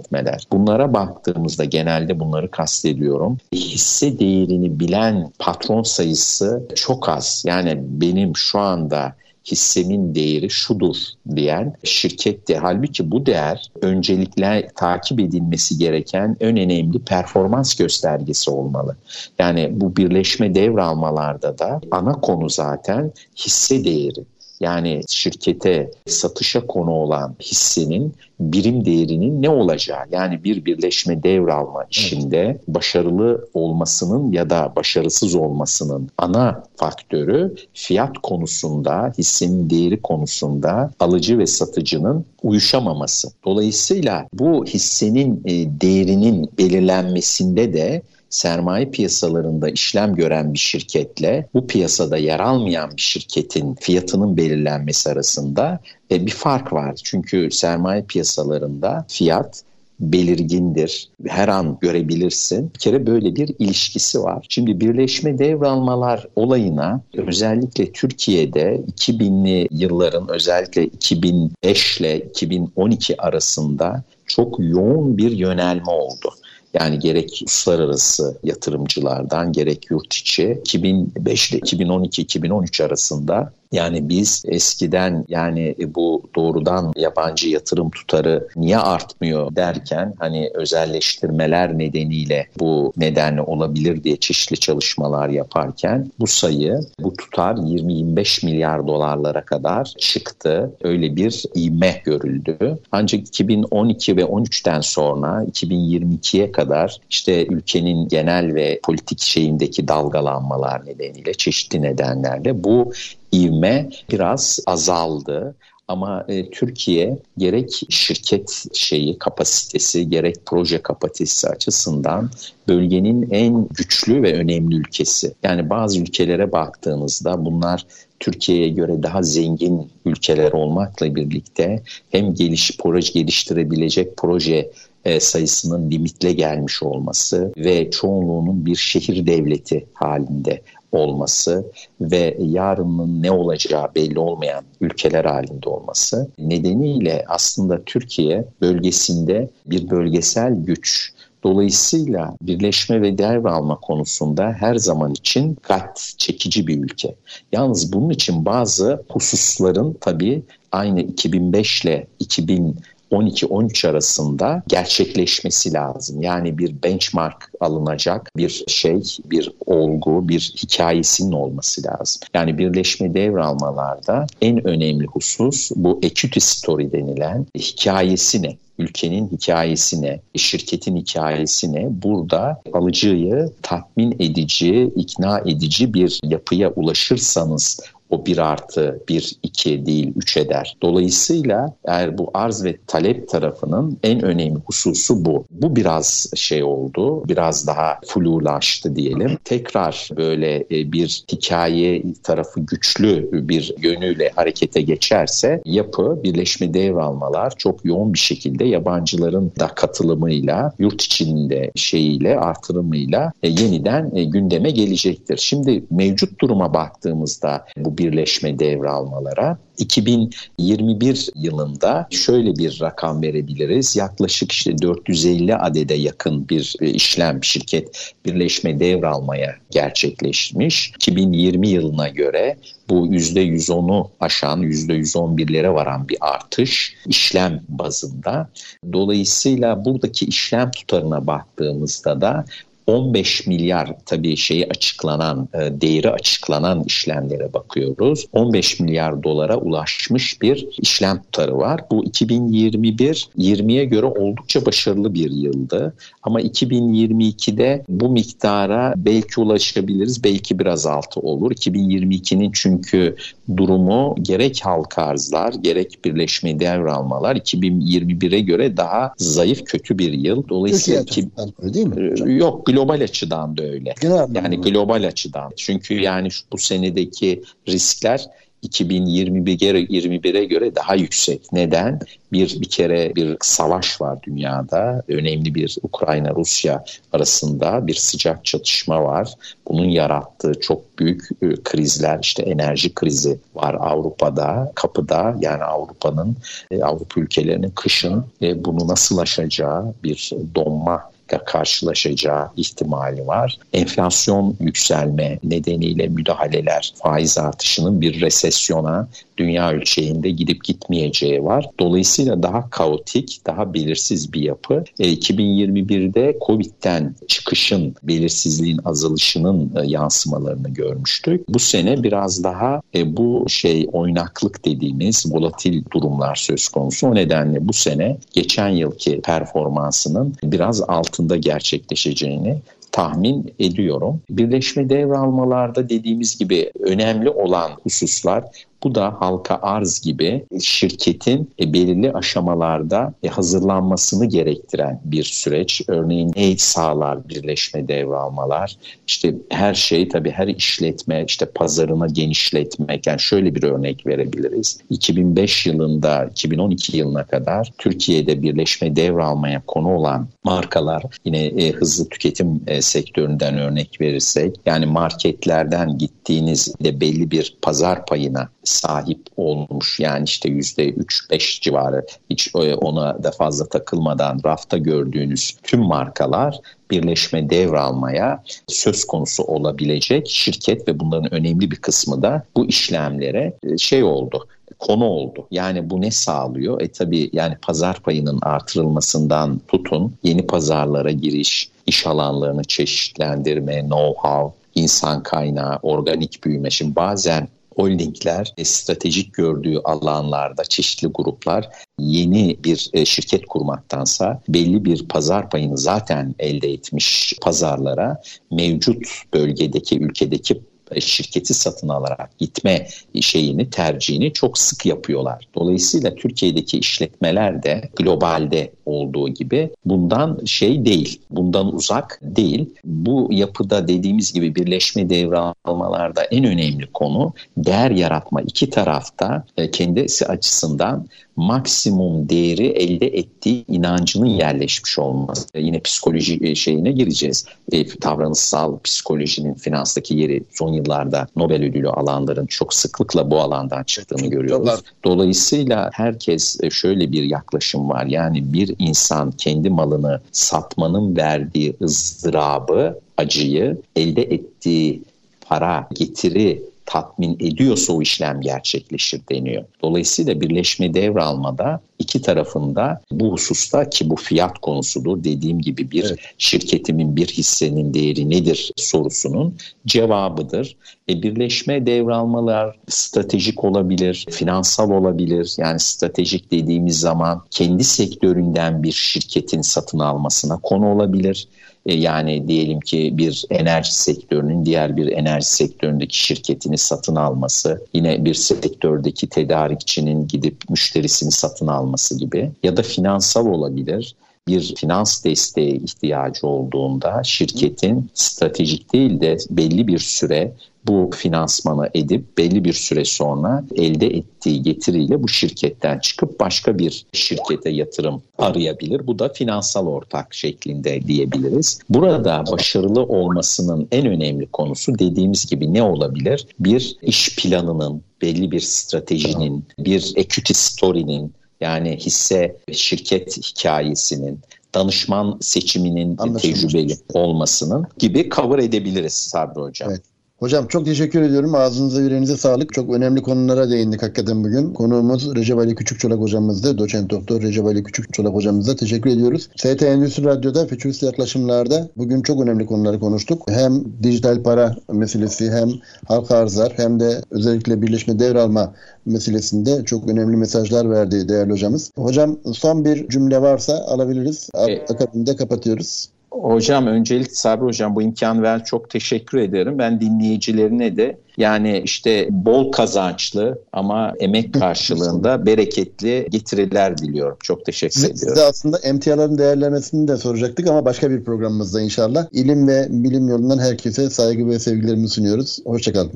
[0.52, 3.38] Bunlara baktığımızda genelde bunları kastediyorum.
[3.54, 7.44] Hisse değerini bilen patron sayısı çok az.
[7.46, 10.96] Yani benim şu anda hissemin değeri şudur
[11.36, 12.56] diyen şirketti.
[12.56, 18.96] Halbuki bu değer öncelikle takip edilmesi gereken en önemli performans göstergesi olmalı.
[19.38, 24.24] Yani bu birleşme devralmalarda da ana konu zaten hisse değeri.
[24.60, 32.60] Yani şirkete satışa konu olan hissenin birim değerinin ne olacağı yani bir birleşme devralma işinde
[32.68, 41.46] başarılı olmasının ya da başarısız olmasının ana faktörü fiyat konusunda hissenin değeri konusunda alıcı ve
[41.46, 43.28] satıcının uyuşamaması.
[43.44, 52.16] Dolayısıyla bu hissenin e, değerinin belirlenmesinde de sermaye piyasalarında işlem gören bir şirketle bu piyasada
[52.16, 56.94] yer almayan bir şirketin fiyatının belirlenmesi arasında e, bir fark var.
[57.04, 59.64] Çünkü sermaye piyasalarında fiyat
[60.00, 61.08] belirgindir.
[61.26, 62.70] Her an görebilirsin.
[62.74, 64.46] Bir kere böyle bir ilişkisi var.
[64.48, 75.18] Şimdi birleşme devralmalar olayına özellikle Türkiye'de 2000'li yılların özellikle 2005 ile 2012 arasında çok yoğun
[75.18, 76.34] bir yönelme oldu.
[76.74, 85.74] Yani gerek uluslararası yatırımcılardan gerek yurt içi 2005 ile 2012-2013 arasında yani biz eskiden yani
[85.94, 94.16] bu doğrudan yabancı yatırım tutarı niye artmıyor derken hani özelleştirmeler nedeniyle bu nedenle olabilir diye
[94.16, 100.72] çeşitli çalışmalar yaparken bu sayı bu tutar 20-25 milyar dolarlara kadar çıktı.
[100.82, 102.78] Öyle bir ivme görüldü.
[102.92, 111.34] Ancak 2012 ve 13'ten sonra 2022'ye kadar işte ülkenin genel ve politik şeyindeki dalgalanmalar nedeniyle
[111.34, 112.92] çeşitli nedenlerle bu
[113.32, 115.54] ivme biraz azaldı.
[115.90, 122.30] Ama e, Türkiye gerek şirket şeyi kapasitesi gerek proje kapasitesi açısından
[122.68, 125.34] bölgenin en güçlü ve önemli ülkesi.
[125.42, 127.86] Yani bazı ülkelere baktığınızda bunlar
[128.20, 134.70] Türkiye'ye göre daha zengin ülkeler olmakla birlikte hem geliş proje geliştirebilecek proje
[135.04, 140.62] e, sayısının limitle gelmiş olması ve çoğunluğunun bir şehir devleti halinde
[140.92, 149.90] olması ve yarının ne olacağı belli olmayan ülkeler halinde olması nedeniyle aslında Türkiye bölgesinde bir
[149.90, 151.12] bölgesel güç
[151.42, 157.14] Dolayısıyla birleşme ve devralma konusunda her zaman için kat çekici bir ülke.
[157.52, 162.76] Yalnız bunun için bazı hususların tabii aynı 2005 ile 2000
[163.10, 166.22] 12-13 arasında gerçekleşmesi lazım.
[166.22, 172.22] Yani bir benchmark alınacak bir şey, bir olgu, bir hikayesinin olması lazım.
[172.34, 181.88] Yani birleşme devralmalarda en önemli husus bu equity story denilen hikayesine ülkenin hikayesine, şirketin hikayesine
[181.90, 187.80] burada alıcıyı tatmin edici, ikna edici bir yapıya ulaşırsanız
[188.10, 190.76] o bir artı bir iki değil üç eder.
[190.82, 195.44] Dolayısıyla eğer bu arz ve talep tarafının en önemli hususu bu.
[195.50, 199.38] Bu biraz şey oldu, biraz daha flulaştı diyelim.
[199.44, 207.84] Tekrar böyle e, bir hikaye tarafı güçlü bir yönüyle harekete geçerse yapı, birleşme devralmalar çok
[207.84, 215.36] yoğun bir şekilde yabancıların da katılımıyla, yurt içinde şeyiyle, artırımıyla e, yeniden e, gündeme gelecektir.
[215.36, 223.96] Şimdi mevcut duruma baktığımızda bu birleşme devralmalara 2021 yılında şöyle bir rakam verebiliriz.
[223.96, 230.92] Yaklaşık işte 450 adede yakın bir e, işlem şirket birleşme devralmaya gerçekleşmiş.
[230.96, 232.56] 2020 yılına göre
[232.88, 238.50] bu %110'u aşan %111'lere varan bir artış işlem bazında.
[238.92, 242.44] Dolayısıyla buradaki işlem tutarına baktığımızda da
[242.86, 248.26] 15 milyar tabii şeyi açıklanan, e, değeri açıklanan işlemlere bakıyoruz.
[248.32, 251.80] 15 milyar dolara ulaşmış bir işlem tutarı var.
[251.90, 255.94] Bu 2021 20'ye göre oldukça başarılı bir yıldı.
[256.22, 261.52] Ama 2022'de bu miktara belki ulaşabiliriz, belki biraz altı olur.
[261.52, 263.16] 2022'nin çünkü
[263.56, 270.48] durumu gerek halka arzlar, gerek birleşme devralmalar 2021'e göre daha zayıf, kötü bir yıl.
[270.48, 271.28] Dolayısıyla ki,
[271.74, 272.10] değil mi?
[272.10, 272.30] Hocam?
[272.30, 273.94] Yok global açıdan da öyle.
[274.00, 275.52] Genel yani global açıdan.
[275.56, 278.26] Çünkü yani şu, bu senedeki riskler
[278.62, 281.52] 2021'e 21'e göre daha yüksek.
[281.52, 282.00] Neden?
[282.32, 285.02] Bir bir kere bir savaş var dünyada.
[285.08, 289.34] Önemli bir Ukrayna-Rusya arasında bir sıcak çatışma var.
[289.68, 296.36] Bunun yarattığı çok büyük e, krizler işte enerji krizi var Avrupa'da kapıda yani Avrupa'nın
[296.70, 303.58] e, Avrupa ülkelerinin kışın e, bunu nasıl aşacağı bir donma karşılaşacağı ihtimali var.
[303.72, 309.08] Enflasyon yükselme nedeniyle müdahaleler, faiz artışının bir resesyona
[309.40, 311.66] dünya ölçeğinde gidip gitmeyeceği var.
[311.80, 314.84] Dolayısıyla daha kaotik, daha belirsiz bir yapı.
[314.98, 321.48] E, 2021'de Covid'den çıkışın, belirsizliğin azalışının e, yansımalarını görmüştük.
[321.48, 327.08] Bu sene biraz daha e, bu şey oynaklık dediğimiz volatil durumlar söz konusu.
[327.08, 330.82] O nedenle bu sene geçen yılki performansının biraz
[331.20, 332.58] altında gerçekleşeceğini
[332.92, 334.20] tahmin ediyorum.
[334.30, 338.44] Birleşme devralmalarda dediğimiz gibi önemli olan hususlar
[338.82, 345.82] bu da halka arz gibi şirketin e, belirli aşamalarda e, hazırlanmasını gerektiren bir süreç.
[345.88, 348.76] Örneğin ne sağlar birleşme devralmalar?
[349.06, 353.06] İşte her şey tabii her işletme işte pazarına genişletmek.
[353.06, 354.78] Yani şöyle bir örnek verebiliriz.
[354.90, 362.60] 2005 yılında 2012 yılına kadar Türkiye'de birleşme devralmaya konu olan markalar yine e, hızlı tüketim
[362.66, 370.00] e, sektöründen örnek verirsek yani marketlerden gittiğinizde belli bir pazar payına sahip olmuş.
[370.00, 375.80] Yani işte yüzde üç beş civarı hiç e, ona da fazla takılmadan rafta gördüğünüz tüm
[375.80, 376.60] markalar
[376.90, 383.78] birleşme devralmaya söz konusu olabilecek şirket ve bunların önemli bir kısmı da bu işlemlere e,
[383.78, 384.46] şey oldu
[384.80, 385.46] konu oldu.
[385.50, 386.80] Yani bu ne sağlıyor?
[386.80, 395.22] E tabi yani pazar payının artırılmasından tutun yeni pazarlara giriş, iş alanlarını çeşitlendirme, know-how, insan
[395.22, 396.70] kaynağı, organik büyüme.
[396.70, 397.48] Şimdi bazen
[397.80, 401.68] holdingler e, stratejik gördüğü alanlarda çeşitli gruplar
[401.98, 409.98] yeni bir e, şirket kurmaktansa belli bir pazar payını zaten elde etmiş pazarlara mevcut bölgedeki
[409.98, 410.62] ülkedeki
[411.00, 412.86] şirketi satın alarak gitme
[413.20, 415.48] şeyini tercihini çok sık yapıyorlar.
[415.54, 422.70] Dolayısıyla Türkiye'deki işletmeler de globalde olduğu gibi bundan şey değil, bundan uzak değil.
[422.84, 428.40] Bu yapıda dediğimiz gibi birleşme devralmalarda en önemli konu değer yaratma.
[428.40, 431.06] iki tarafta e, kendisi açısından
[431.40, 435.48] maksimum değeri elde ettiği inancının yerleşmiş olması.
[435.54, 437.46] E, yine psikoloji e, şeyine gireceğiz.
[437.72, 444.26] E, davranışsal psikolojinin finanstaki yeri son yıllarda Nobel ödülü alanların çok sıklıkla bu alandan çıktığını
[444.26, 444.82] görüyoruz.
[445.04, 448.06] Dolayısıyla herkes e, şöyle bir yaklaşım var.
[448.06, 455.02] Yani bir insan kendi malını satmanın verdiği ızdırabı, acıyı elde ettiği
[455.40, 459.64] para, getiri tatmin ediyorsa o işlem gerçekleşir deniyor.
[459.82, 466.18] Dolayısıyla birleşme devralmada iki tarafında bu hususta ki bu fiyat konusudur dediğim gibi bir evet.
[466.38, 469.54] şirketimin bir hissenin değeri nedir sorusunun
[469.86, 470.76] cevabıdır.
[471.08, 475.54] E, birleşme devralmalar stratejik olabilir, finansal olabilir.
[475.58, 481.48] Yani stratejik dediğimiz zaman kendi sektöründen bir şirketin satın almasına konu olabilir.
[481.86, 488.24] E, yani diyelim ki bir enerji sektörünün diğer bir enerji sektöründeki şirketini satın alması, yine
[488.24, 494.14] bir sektördeki tedarikçinin gidip müşterisini satın alması gibi ya da finansal olabilir
[494.48, 500.52] bir finans desteğe ihtiyacı olduğunda şirketin stratejik değil de belli bir süre
[500.86, 507.06] bu finansmanı edip belli bir süre sonra elde ettiği getiriyle bu şirketten çıkıp başka bir
[507.12, 509.06] şirkete yatırım arayabilir.
[509.06, 511.80] Bu da finansal ortak şeklinde diyebiliriz.
[511.88, 516.46] Burada başarılı olmasının en önemli konusu dediğimiz gibi ne olabilir?
[516.60, 524.40] Bir iş planının, belli bir stratejinin, bir equity story'nin yani hisse şirket hikayesinin
[524.74, 526.60] danışman seçiminin Anlaşılmış.
[526.60, 529.90] tecrübeli olmasının gibi cover edebiliriz Sabri Hocam.
[529.90, 530.02] Evet.
[530.40, 531.54] Hocam çok teşekkür ediyorum.
[531.54, 532.72] Ağzınıza yüreğinize sağlık.
[532.72, 534.74] Çok önemli konulara değindik hakikaten bugün.
[534.74, 536.78] Konuğumuz Recep Ali Küçükçolak hocamızdı.
[536.78, 539.48] Doçent doktor Recep Ali Küçükçolak hocamıza teşekkür ediyoruz.
[539.56, 543.42] ST Endüstri Radyo'da fütürist yaklaşımlarda bugün çok önemli konuları konuştuk.
[543.50, 545.68] Hem dijital para meselesi hem
[546.08, 548.74] halka arzlar hem de özellikle birleşme devralma
[549.06, 551.90] meselesinde çok önemli mesajlar verdi değerli hocamız.
[551.96, 554.48] Hocam son bir cümle varsa alabiliriz.
[554.88, 556.08] Akabinde kapatıyoruz.
[556.30, 559.78] Hocam öncelikle Sabri Hocam bu imkan ver çok teşekkür ederim.
[559.78, 567.36] Ben dinleyicilerine de yani işte bol kazançlı ama emek karşılığında bereketli getiriler diliyorum.
[567.42, 568.34] Çok teşekkür size, ediyorum.
[568.34, 572.26] Size aslında emtiaların değerlemesini de soracaktık ama başka bir programımızda inşallah.
[572.32, 575.58] İlim ve bilim yolundan herkese saygı ve sevgilerimi sunuyoruz.
[575.64, 576.12] Hoşçakalın.